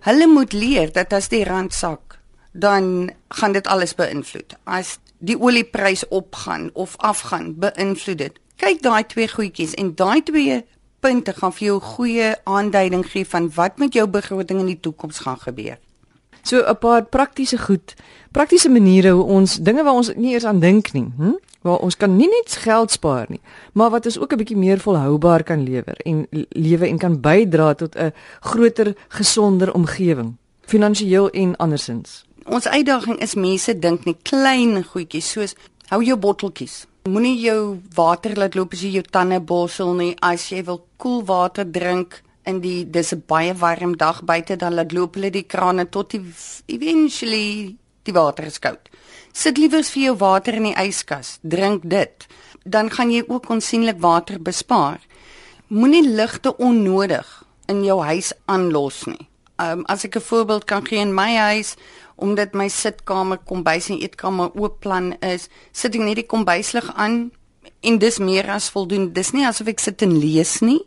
Hulle 0.00 0.26
moet 0.26 0.52
leer 0.52 0.92
dat 0.92 1.12
as 1.12 1.28
die 1.28 1.44
rand 1.44 1.74
sak, 1.74 2.18
dan 2.52 3.10
gaan 3.28 3.52
dit 3.52 3.66
alles 3.66 3.94
beïnvloed. 3.94 4.54
As 4.64 4.98
die 5.18 5.38
olieprys 5.40 6.08
opgaan 6.08 6.70
of 6.72 6.96
afgaan, 6.96 7.54
beïnvloed 7.58 8.18
dit. 8.18 8.38
Kyk 8.56 8.82
daai 8.82 9.06
twee 9.06 9.28
goedjies 9.28 9.74
en 9.74 9.94
daai 9.94 10.22
twee 10.22 10.64
punte 11.02 11.32
gaan 11.34 11.52
vir 11.52 11.66
jou 11.66 11.78
goeie 11.82 12.34
aanduiding 12.46 13.02
gee 13.10 13.26
van 13.26 13.48
wat 13.56 13.80
met 13.82 13.96
jou 13.98 14.06
begroting 14.06 14.60
in 14.62 14.70
die 14.70 14.80
toekoms 14.80 15.24
gaan 15.26 15.40
gebeur. 15.42 15.78
So 16.42 16.62
'n 16.62 16.78
paar 16.78 17.04
praktiese 17.04 17.58
goed, 17.58 17.94
praktiese 18.30 18.70
maniere 18.70 19.10
hoe 19.10 19.24
ons 19.24 19.56
dinge 19.56 19.82
waar 19.82 19.94
ons 19.94 20.14
nie 20.14 20.32
eers 20.32 20.44
aan 20.44 20.60
dink 20.60 20.92
nie, 20.92 21.12
hm? 21.16 21.38
waar 21.62 21.78
ons 21.78 21.96
kan 21.96 22.16
nie 22.16 22.28
net 22.28 22.52
geld 22.52 22.90
spaar 22.90 23.26
nie, 23.28 23.40
maar 23.72 23.90
wat 23.90 24.06
ons 24.06 24.18
ook 24.18 24.32
'n 24.32 24.36
bietjie 24.36 24.56
meer 24.56 24.78
volhoubaar 24.78 25.42
kan 25.42 25.62
lewer 25.62 25.96
en 26.04 26.26
lewe 26.48 26.86
en 26.86 26.98
kan 26.98 27.20
bydra 27.20 27.74
tot 27.74 27.94
'n 27.96 28.12
groter, 28.40 28.94
gesonder 29.08 29.74
omgewing, 29.74 30.36
finansiëel 30.60 31.30
en 31.30 31.56
andersins. 31.56 32.24
Ons 32.44 32.68
uitdaging 32.68 33.18
is 33.20 33.34
mense 33.34 33.78
dink 33.78 34.04
net 34.04 34.22
klein 34.22 34.84
goedjies 34.84 35.30
soos 35.30 35.54
hou 35.88 36.02
jou 36.02 36.16
botteltjies 36.16 36.86
Moenie 37.02 37.34
jou 37.42 37.80
water 37.96 38.36
laat 38.38 38.54
loop 38.54 38.76
as 38.76 38.82
jy 38.86 38.92
jou 38.94 39.02
tande 39.02 39.40
borsel 39.42 39.88
nie. 39.98 40.12
As 40.22 40.44
jy 40.52 40.60
wil 40.68 40.84
koel 41.02 41.24
water 41.26 41.66
drink 41.66 42.20
in 42.46 42.60
die 42.62 42.84
dis 42.84 43.12
'n 43.12 43.24
baie 43.26 43.54
warm 43.54 43.96
dag 43.96 44.22
buite 44.22 44.56
dan 44.56 44.74
laat 44.74 44.92
loop 44.92 45.16
hulle 45.16 45.30
die 45.30 45.42
krane 45.42 45.90
tot 45.90 46.10
die 46.10 46.22
eventually 46.68 47.76
die 48.04 48.12
water 48.12 48.44
is 48.44 48.58
koud. 48.60 48.88
Sit 49.32 49.58
liewer 49.58 49.82
vir 49.82 50.02
jou 50.02 50.16
water 50.16 50.54
in 50.54 50.62
die 50.62 50.78
yskas. 50.78 51.38
Drink 51.42 51.82
dit. 51.90 52.26
Dan 52.64 52.88
gaan 52.90 53.10
jy 53.10 53.24
ook 53.26 53.50
onsigbaar 53.50 54.00
water 54.00 54.38
bespaar. 54.38 55.00
Moenie 55.68 56.06
ligte 56.08 56.56
onnodig 56.56 57.44
in 57.66 57.82
jou 57.84 58.00
huis 58.00 58.32
aanlos 58.46 59.06
nie. 59.06 59.28
Um, 59.58 59.84
as 59.86 60.04
ek 60.04 60.16
'n 60.16 60.20
voorbeeld 60.20 60.64
kan 60.64 60.86
gee 60.86 60.98
in 60.98 61.14
my 61.14 61.36
huis, 61.36 61.76
omdat 62.22 62.54
my 62.54 62.68
sitkamer, 62.70 63.40
kombuis 63.48 63.90
en 63.90 64.00
eetkamer 64.00 64.54
oop 64.58 64.80
plan 64.84 65.12
is, 65.26 65.48
sit 65.72 65.96
ek 65.98 66.04
net 66.06 66.20
die 66.22 66.28
kombuislig 66.30 66.88
aan 66.94 67.32
en 67.82 67.98
dis 67.98 68.18
meer 68.22 68.48
as 68.54 68.70
voldoende. 68.70 69.12
Dis 69.16 69.32
nie 69.34 69.46
asof 69.46 69.72
ek 69.72 69.82
sit 69.82 70.02
en 70.06 70.14
lees 70.22 70.60
nie, 70.62 70.80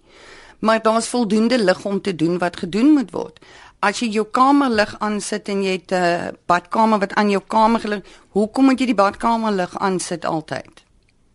maar 0.64 0.82
daar's 0.84 1.10
voldoende 1.12 1.60
lig 1.60 1.84
om 1.86 2.02
te 2.02 2.16
doen 2.16 2.40
wat 2.40 2.62
gedoen 2.64 2.94
moet 2.96 3.12
word. 3.16 3.40
As 3.84 4.00
jy 4.02 4.10
jou 4.16 4.26
kamerlig 4.32 4.96
aansit 5.04 5.52
en 5.52 5.62
jy 5.64 5.76
het 5.78 5.92
'n 5.92 5.96
uh, 5.96 6.32
badkamer 6.48 7.00
wat 7.00 7.14
aan 7.14 7.30
jou 7.30 7.44
kamer 7.48 7.80
gelig, 7.80 8.02
hoekom 8.32 8.66
moet 8.66 8.80
jy 8.80 8.86
die 8.86 9.02
badkamerlig 9.04 9.78
aansit 9.78 10.26
altyd? 10.26 10.84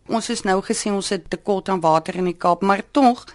Ons 0.07 0.29
is 0.29 0.43
nou 0.43 0.61
gesê 0.61 0.91
ons 0.91 1.09
het 1.09 1.29
tekort 1.29 1.69
aan 1.69 1.79
water 1.79 2.15
in 2.15 2.25
die 2.25 2.37
Kaap, 2.37 2.61
maar 2.61 2.83
tog 2.91 3.25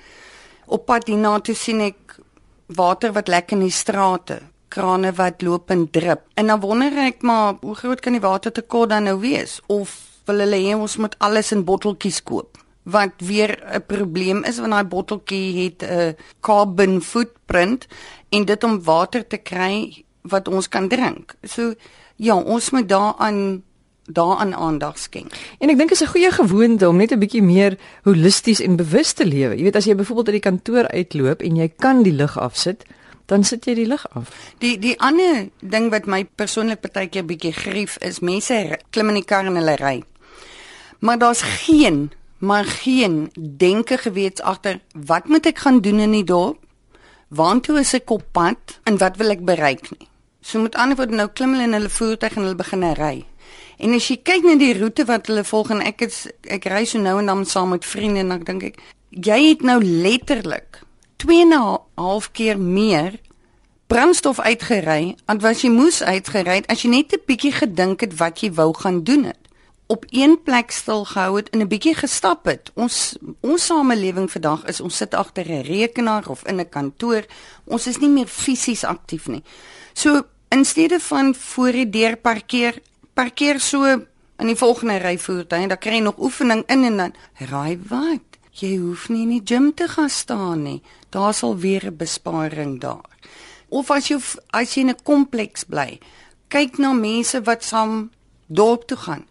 op 0.66 0.86
pad 0.86 1.06
hiernatoe 1.06 1.54
sien 1.54 1.80
ek 1.80 2.18
water 2.66 3.12
wat 3.12 3.28
lek 3.28 3.52
in 3.52 3.60
die 3.60 3.70
strate, 3.70 4.40
krane 4.76 5.12
wat 5.16 5.42
loop 5.42 5.70
en 5.70 5.86
drup. 5.90 6.26
En 6.34 6.52
dan 6.52 6.60
wonder 6.60 6.92
ek 7.06 7.24
maar 7.26 7.56
hoe 7.60 7.74
groot 7.74 8.00
kan 8.04 8.16
die 8.16 8.24
watertekort 8.24 8.92
dan 8.92 9.08
nou 9.08 9.18
wees 9.22 9.58
of 9.72 9.96
wil 10.28 10.42
hulle 10.42 10.60
hê 10.60 10.76
ons 10.76 10.96
moet 11.02 11.16
alles 11.18 11.52
in 11.56 11.64
botteltjies 11.64 12.22
koop? 12.22 12.58
Wat 12.86 13.14
weer 13.18 13.58
'n 13.74 13.82
probleem 13.86 14.44
is 14.44 14.58
want 14.58 14.72
daai 14.72 14.84
botteltjie 14.84 15.64
het 15.64 15.82
'n 15.82 16.16
carbon 16.40 17.00
footprint 17.02 17.86
en 18.30 18.44
dit 18.44 18.64
om 18.64 18.82
water 18.82 19.26
te 19.26 19.36
kry 19.36 20.04
wat 20.22 20.48
ons 20.48 20.68
kan 20.68 20.88
drink. 20.88 21.34
So 21.42 21.74
ja, 22.16 22.36
ons 22.36 22.70
moet 22.70 22.88
daaraan 22.88 23.62
daaraan 24.06 24.54
aandag 24.54 24.98
skenk. 24.98 25.32
En 25.58 25.70
ek 25.70 25.76
dink 25.76 25.88
dit 25.90 26.00
is 26.00 26.06
'n 26.06 26.12
goeie 26.14 26.30
gewoonte 26.30 26.88
om 26.88 26.96
net 26.96 27.12
'n 27.12 27.18
bietjie 27.18 27.42
meer 27.42 27.78
holisties 28.02 28.60
en 28.60 28.76
bewus 28.76 29.12
te 29.12 29.26
lewe. 29.26 29.56
Jy 29.56 29.62
weet 29.62 29.76
as 29.76 29.84
jy 29.84 29.94
byvoorbeeld 29.94 30.26
uit 30.26 30.42
die 30.42 30.50
kantoor 30.50 30.88
uitloop 30.88 31.42
en 31.42 31.56
jy 31.56 31.68
kan 31.76 32.02
die 32.02 32.12
lig 32.12 32.38
afsit, 32.38 32.84
dan 33.26 33.44
sit 33.44 33.66
jy 33.66 33.74
die 33.74 33.88
lig 33.90 34.04
af. 34.14 34.30
Die 34.62 34.76
die 34.78 34.94
ander 35.02 35.48
ding 35.60 35.90
wat 35.90 36.06
my 36.06 36.24
persoonlik 36.38 36.84
baie 36.86 37.08
keer 37.10 37.26
bietjie 37.26 37.52
grief 37.52 37.96
is 38.00 38.20
mense 38.20 38.78
klim 38.90 39.10
in 39.12 39.20
die 39.20 39.26
kar 39.26 39.46
en 39.46 39.58
hulle 39.58 39.76
ry. 39.80 39.96
Maar 41.00 41.18
daar's 41.18 41.42
geen 41.66 42.10
maar 42.38 42.64
geen 42.64 43.30
denke 43.34 43.96
geweet 43.98 44.42
agter 44.42 44.80
wat 44.92 45.28
moet 45.28 45.46
ek 45.46 45.58
gaan 45.64 45.80
doen 45.80 46.00
in 46.04 46.12
die 46.12 46.24
dorp? 46.24 46.60
Waartoe 47.28 47.80
is 47.80 47.94
ek 47.96 48.10
op 48.10 48.22
pad 48.32 48.78
en 48.84 48.98
wat 49.00 49.16
wil 49.16 49.32
ek 49.34 49.42
bereik 49.44 49.90
nie? 49.90 50.08
So 50.40 50.60
met 50.62 50.76
ander 50.78 50.96
woorde 50.96 51.16
nou 51.16 51.28
klim 51.32 51.56
hulle 51.56 51.66
in 51.66 51.74
hulle 51.74 51.90
voertuig 51.90 52.36
en 52.36 52.44
hulle 52.44 52.58
begin 52.58 52.84
ry. 52.94 53.24
En 53.82 53.96
as 53.96 54.06
jy 54.08 54.20
kyk 54.22 54.44
na 54.46 54.54
die 54.60 54.76
roete 54.78 55.04
wat 55.08 55.26
hulle 55.26 55.44
volg 55.44 55.72
en 55.74 55.82
ek 55.82 56.06
het 56.06 56.20
ek 56.58 56.68
ry 56.70 56.84
so 56.86 57.02
nou 57.02 57.18
en 57.18 57.32
dan 57.32 57.44
saam 57.44 57.74
met 57.74 57.84
vriende 57.84 58.22
en 58.22 58.36
dan 58.36 58.46
dink 58.46 58.70
ek 58.70 58.78
jy 59.10 59.40
het 59.48 59.64
nou 59.66 59.80
letterlik 59.82 60.85
2 61.16 61.40
en 61.40 61.52
'n 61.54 61.78
half 61.94 62.32
keer 62.32 62.58
meer 62.58 63.20
brandstof 63.86 64.40
uitgery 64.40 65.16
as 65.24 65.36
wat 65.40 65.60
jy 65.60 65.70
moes 65.70 66.02
uitgery 66.02 66.62
as 66.66 66.82
jy 66.82 66.90
net 66.90 67.12
'n 67.12 67.22
bietjie 67.26 67.52
gedink 67.52 68.00
het 68.00 68.16
wat 68.16 68.40
jy 68.40 68.52
wou 68.52 68.74
gaan 68.74 69.04
doen 69.04 69.24
het 69.24 69.46
op 69.86 70.04
een 70.08 70.42
plek 70.42 70.70
stil 70.70 71.04
gehou 71.04 71.36
het 71.36 71.50
en 71.50 71.60
'n 71.60 71.68
bietjie 71.68 71.94
gestap 71.94 72.44
het. 72.44 72.70
Ons 72.74 73.16
ons 73.40 73.64
samelewing 73.64 74.30
vandag 74.30 74.64
is 74.64 74.80
ons 74.80 74.96
sit 74.96 75.14
agter 75.14 75.50
'n 75.50 75.60
rekenaar 75.60 76.28
of 76.28 76.44
in 76.46 76.60
'n 76.60 76.68
kantoor. 76.68 77.24
Ons 77.64 77.86
is 77.86 77.98
nie 77.98 78.08
meer 78.08 78.26
fisies 78.26 78.84
aktief 78.84 79.26
nie. 79.26 79.42
So 79.92 80.22
in 80.48 80.64
steede 80.64 81.00
van 81.00 81.34
voor 81.34 81.72
die 81.72 81.90
deur 81.90 82.16
parkeer, 82.16 82.78
parkeer 83.14 83.60
so 83.60 83.84
in 84.38 84.46
die 84.46 84.56
volgende 84.56 84.96
ry 84.96 85.18
voertuig 85.18 85.62
en 85.62 85.68
dan 85.68 85.78
kry 85.78 85.92
jy 85.92 86.00
nog 86.00 86.18
oefening 86.18 86.62
in 86.66 86.84
en 86.84 86.96
dan 86.96 87.14
raai 87.34 87.80
wat? 87.88 88.35
Jy 88.56 88.76
hoef 88.80 89.08
nie 89.08 89.22
in 89.22 89.34
die 89.36 89.44
gim 89.44 89.72
te 89.74 89.88
gaan 89.88 90.10
staan 90.10 90.62
nie. 90.62 90.82
Daar 91.10 91.34
sal 91.34 91.56
weer 91.56 91.86
'n 91.86 91.96
besparing 91.96 92.80
daar. 92.80 93.10
Of 93.68 93.90
as 93.90 94.08
jy 94.08 94.20
as 94.50 94.74
jy 94.74 94.80
in 94.80 94.90
'n 94.90 95.02
kompleks 95.04 95.64
bly, 95.64 96.00
kyk 96.48 96.78
na 96.78 96.92
mense 96.92 97.42
wat 97.42 97.64
saam 97.64 98.10
dorp 98.48 98.86
toe 98.86 98.96
gaan 98.96 99.26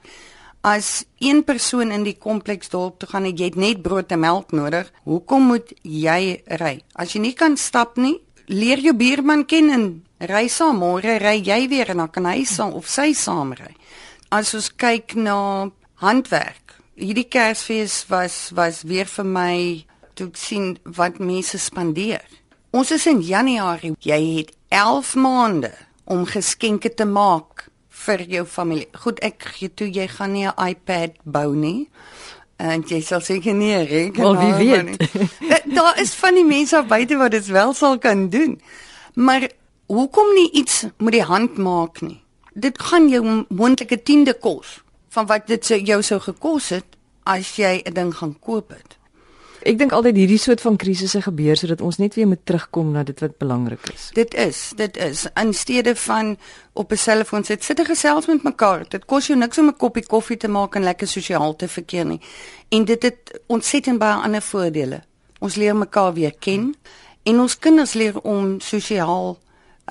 as 0.65 1.05
een 1.21 1.43
persoon 1.45 1.91
in 1.93 2.03
die 2.07 2.17
kompleks 2.17 2.71
dorp 2.73 2.97
toe 2.97 3.09
gaan 3.11 3.27
en 3.29 3.37
jy 3.37 3.51
het 3.51 3.57
net 3.61 3.83
brood 3.85 4.09
en 4.09 4.23
melk 4.23 4.49
nodig, 4.57 4.87
hoekom 5.05 5.51
moet 5.51 5.69
jy 5.85 6.41
ry? 6.57 6.79
As 6.97 7.13
jy 7.13 7.21
nie 7.21 7.35
kan 7.37 7.53
stap 7.61 7.99
nie, 8.01 8.15
leer 8.49 8.81
jou 8.81 8.95
buurman 8.97 9.43
ken 9.45 9.69
en 9.75 9.85
ry 10.25 10.47
saam, 10.49 10.81
môre 10.81 11.19
ry 11.21 11.35
jy 11.45 11.59
weer 11.69 11.93
en 11.93 12.01
dan 12.01 12.09
kan 12.09 12.25
hy 12.25 12.41
saam 12.49 12.73
of 12.73 12.89
sy 12.89 13.11
saam 13.13 13.53
ry. 13.53 13.75
As 14.33 14.55
ons 14.57 14.71
kyk 14.73 15.13
na 15.21 15.37
handwerk, 16.01 16.64
hierdie 16.95 17.27
Kersfees 17.27 18.05
was 18.09 18.51
was 18.55 18.83
weer 18.87 19.07
vir 19.09 19.27
my 19.27 19.85
toe 20.15 20.29
sien 20.39 20.75
wat 20.97 21.19
mense 21.19 21.59
spandeer. 21.59 22.23
Ons 22.75 22.91
is 22.95 23.05
in 23.07 23.21
Januarie, 23.23 23.93
jy 23.99 24.19
het 24.39 24.53
11 24.73 25.15
maande 25.19 25.71
om 26.05 26.25
geskenke 26.27 26.91
te 26.93 27.05
maak 27.07 27.67
vir 28.05 28.23
jou 28.29 28.45
familie. 28.47 28.87
Goed, 29.03 29.19
ek 29.23 29.43
gee 29.55 29.71
toe 29.71 29.87
jy 29.87 30.07
gaan 30.07 30.33
nie 30.33 30.47
'n 30.47 30.55
iPad 30.55 31.19
bou 31.23 31.55
nie. 31.55 31.89
En 32.57 32.83
jy 32.87 33.01
sal 33.01 33.19
seker 33.19 33.53
nie 33.53 33.75
reken 33.75 34.23
Wel 34.23 34.37
wie 34.37 34.53
weet. 34.53 35.11
Daar 35.75 35.99
is 35.99 36.13
van 36.15 36.35
die 36.35 36.45
mense 36.45 36.77
op 36.77 36.87
buite 36.87 37.17
wat 37.17 37.31
dit 37.31 37.45
wel 37.45 37.73
sal 37.73 37.99
kan 37.99 38.29
doen. 38.29 38.61
Maar 39.15 39.49
hoekom 39.87 40.33
nie 40.33 40.51
iets 40.51 40.85
met 40.97 41.13
die 41.13 41.23
hand 41.23 41.57
maak 41.57 42.01
nie? 42.01 42.23
Dit 42.53 42.79
gaan 42.79 43.09
jou 43.09 43.45
moontlike 43.49 43.99
10de 43.99 44.39
kos 44.39 44.84
van 45.15 45.25
wat 45.31 45.47
dit 45.47 45.71
jou 45.87 46.01
sou 46.03 46.19
gekos 46.19 46.69
het 46.75 46.99
as 47.23 47.55
jy 47.55 47.81
'n 47.83 47.93
ding 47.93 48.13
gaan 48.15 48.35
koop 48.39 48.69
het. 48.69 48.97
Ek 49.65 49.79
dink 49.81 49.95
altyd 49.97 50.19
hierdie 50.19 50.37
soort 50.37 50.61
van 50.61 50.75
krisisse 50.77 51.21
gebeur 51.25 51.57
sodat 51.57 51.81
ons 51.81 51.97
net 51.97 52.13
weer 52.13 52.27
moet 52.29 52.41
terugkom 52.45 52.91
na 52.93 53.01
dit 53.03 53.19
wat 53.19 53.37
belangrik 53.41 53.87
is. 53.89 54.11
Dit 54.13 54.35
is, 54.37 54.73
dit 54.77 54.97
is 54.97 55.25
in 55.41 55.53
steede 55.53 55.95
van 55.95 56.37
op 56.73 56.91
'n 56.91 56.97
selfoon 56.97 57.43
sit, 57.43 57.63
sit 57.63 57.77
jy 57.77 57.85
gesels 57.85 58.27
met 58.27 58.43
mekaar. 58.43 58.85
Dit 58.89 59.05
kos 59.05 59.27
jou 59.27 59.37
niks 59.37 59.57
om 59.57 59.67
'n 59.67 59.77
koppie 59.77 60.05
koffie 60.05 60.37
te 60.37 60.47
maak 60.47 60.75
en 60.75 60.83
lekker 60.83 61.07
sosiaal 61.07 61.55
te 61.55 61.67
verkeer 61.67 62.05
nie. 62.05 62.21
En 62.69 62.85
dit 62.85 63.03
het 63.03 63.39
ontsettend 63.47 63.99
baie 63.99 64.21
ander 64.23 64.41
voordele. 64.41 65.01
Ons 65.39 65.55
leer 65.55 65.75
mekaar 65.75 66.13
weer 66.13 66.35
ken 66.39 66.75
en 67.23 67.39
ons 67.39 67.59
kinders 67.59 67.93
leer 67.93 68.21
om 68.21 68.59
sosiaal 68.59 69.39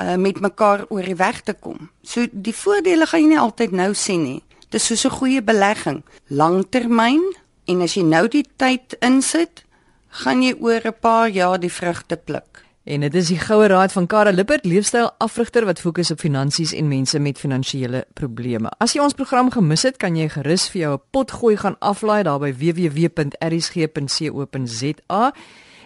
uh, 0.00 0.14
met 0.14 0.40
mekaar 0.40 0.84
oor 0.88 1.02
die 1.02 1.16
weg 1.16 1.40
te 1.40 1.52
kom. 1.52 1.90
So 2.02 2.26
die 2.30 2.54
voordele 2.54 3.06
gaan 3.06 3.20
jy 3.20 3.26
nie 3.28 3.38
altyd 3.38 3.70
nou 3.70 3.94
sien 3.94 4.22
nie. 4.22 4.42
Dit 4.74 4.82
is 4.90 5.00
so 5.00 5.08
'n 5.08 5.12
goeie 5.20 5.42
belegging, 5.42 6.02
langtermyn 6.26 7.36
en 7.64 7.80
as 7.80 7.94
jy 7.94 8.02
nou 8.02 8.28
die 8.28 8.44
tyd 8.56 8.96
insit, 9.00 9.64
gaan 10.08 10.42
jy 10.42 10.54
oor 10.58 10.80
'n 10.84 10.98
paar 11.00 11.28
jaar 11.28 11.60
die 11.60 11.72
vrugte 11.72 12.16
pluk. 12.16 12.64
En 12.84 13.00
dit 13.00 13.14
is 13.14 13.26
die 13.26 13.38
goue 13.38 13.66
raad 13.66 13.92
van 13.92 14.06
Karel 14.06 14.32
Lippert, 14.32 14.64
leefstyl 14.64 15.10
afrigter 15.18 15.64
wat 15.64 15.80
fokus 15.80 16.10
op 16.10 16.18
finansies 16.18 16.72
en 16.72 16.88
mense 16.88 17.18
met 17.18 17.38
finansiële 17.38 18.04
probleme. 18.14 18.70
As 18.78 18.92
jy 18.92 19.00
ons 19.00 19.14
program 19.14 19.50
gemis 19.50 19.82
het, 19.82 19.96
kan 19.96 20.16
jy 20.16 20.28
gerus 20.28 20.68
vir 20.68 20.80
jou 20.80 20.94
'n 20.94 21.00
pot 21.10 21.30
gooi 21.30 21.56
gaan 21.56 21.76
aflaai 21.78 22.22
daar 22.22 22.38
by 22.38 22.52
www.rsg.co.za. 22.52 23.34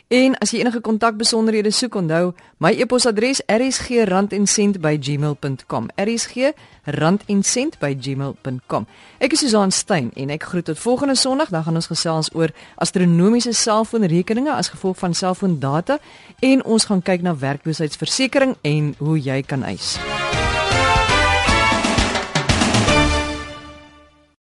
En 0.09 0.33
as 0.41 0.55
jy 0.55 0.63
enige 0.63 0.81
kontakbesonderhede 0.81 1.69
soek, 1.71 1.95
onthou 2.01 2.33
my 2.65 2.73
e-posadres 2.81 3.43
rsg@randencent@gmail.com. 3.45 5.89
rsg@randencent@gmail.com. 6.01 8.87
Ek 9.19 9.33
is 9.33 9.39
Susan 9.39 9.71
Stein 9.71 10.11
en 10.15 10.31
ek 10.31 10.43
groet 10.43 10.65
tot 10.65 10.79
volgende 10.79 11.15
Sondag, 11.15 11.49
dan 11.49 11.63
gaan 11.63 11.75
ons 11.75 11.87
gesels 11.87 12.35
oor 12.35 12.51
astronomiese 12.77 13.53
selfoonrekeninge 13.53 14.53
as 14.53 14.69
gevolg 14.69 14.99
van 14.99 15.15
selfoondata 15.15 15.99
en 16.39 16.65
ons 16.65 16.85
gaan 16.85 17.03
kyk 17.03 17.23
na 17.23 17.37
werkloosheidsversekering 17.37 18.57
en 18.63 18.95
hoe 18.99 19.21
jy 19.21 19.43
kan 19.43 19.63
eis. 19.63 19.99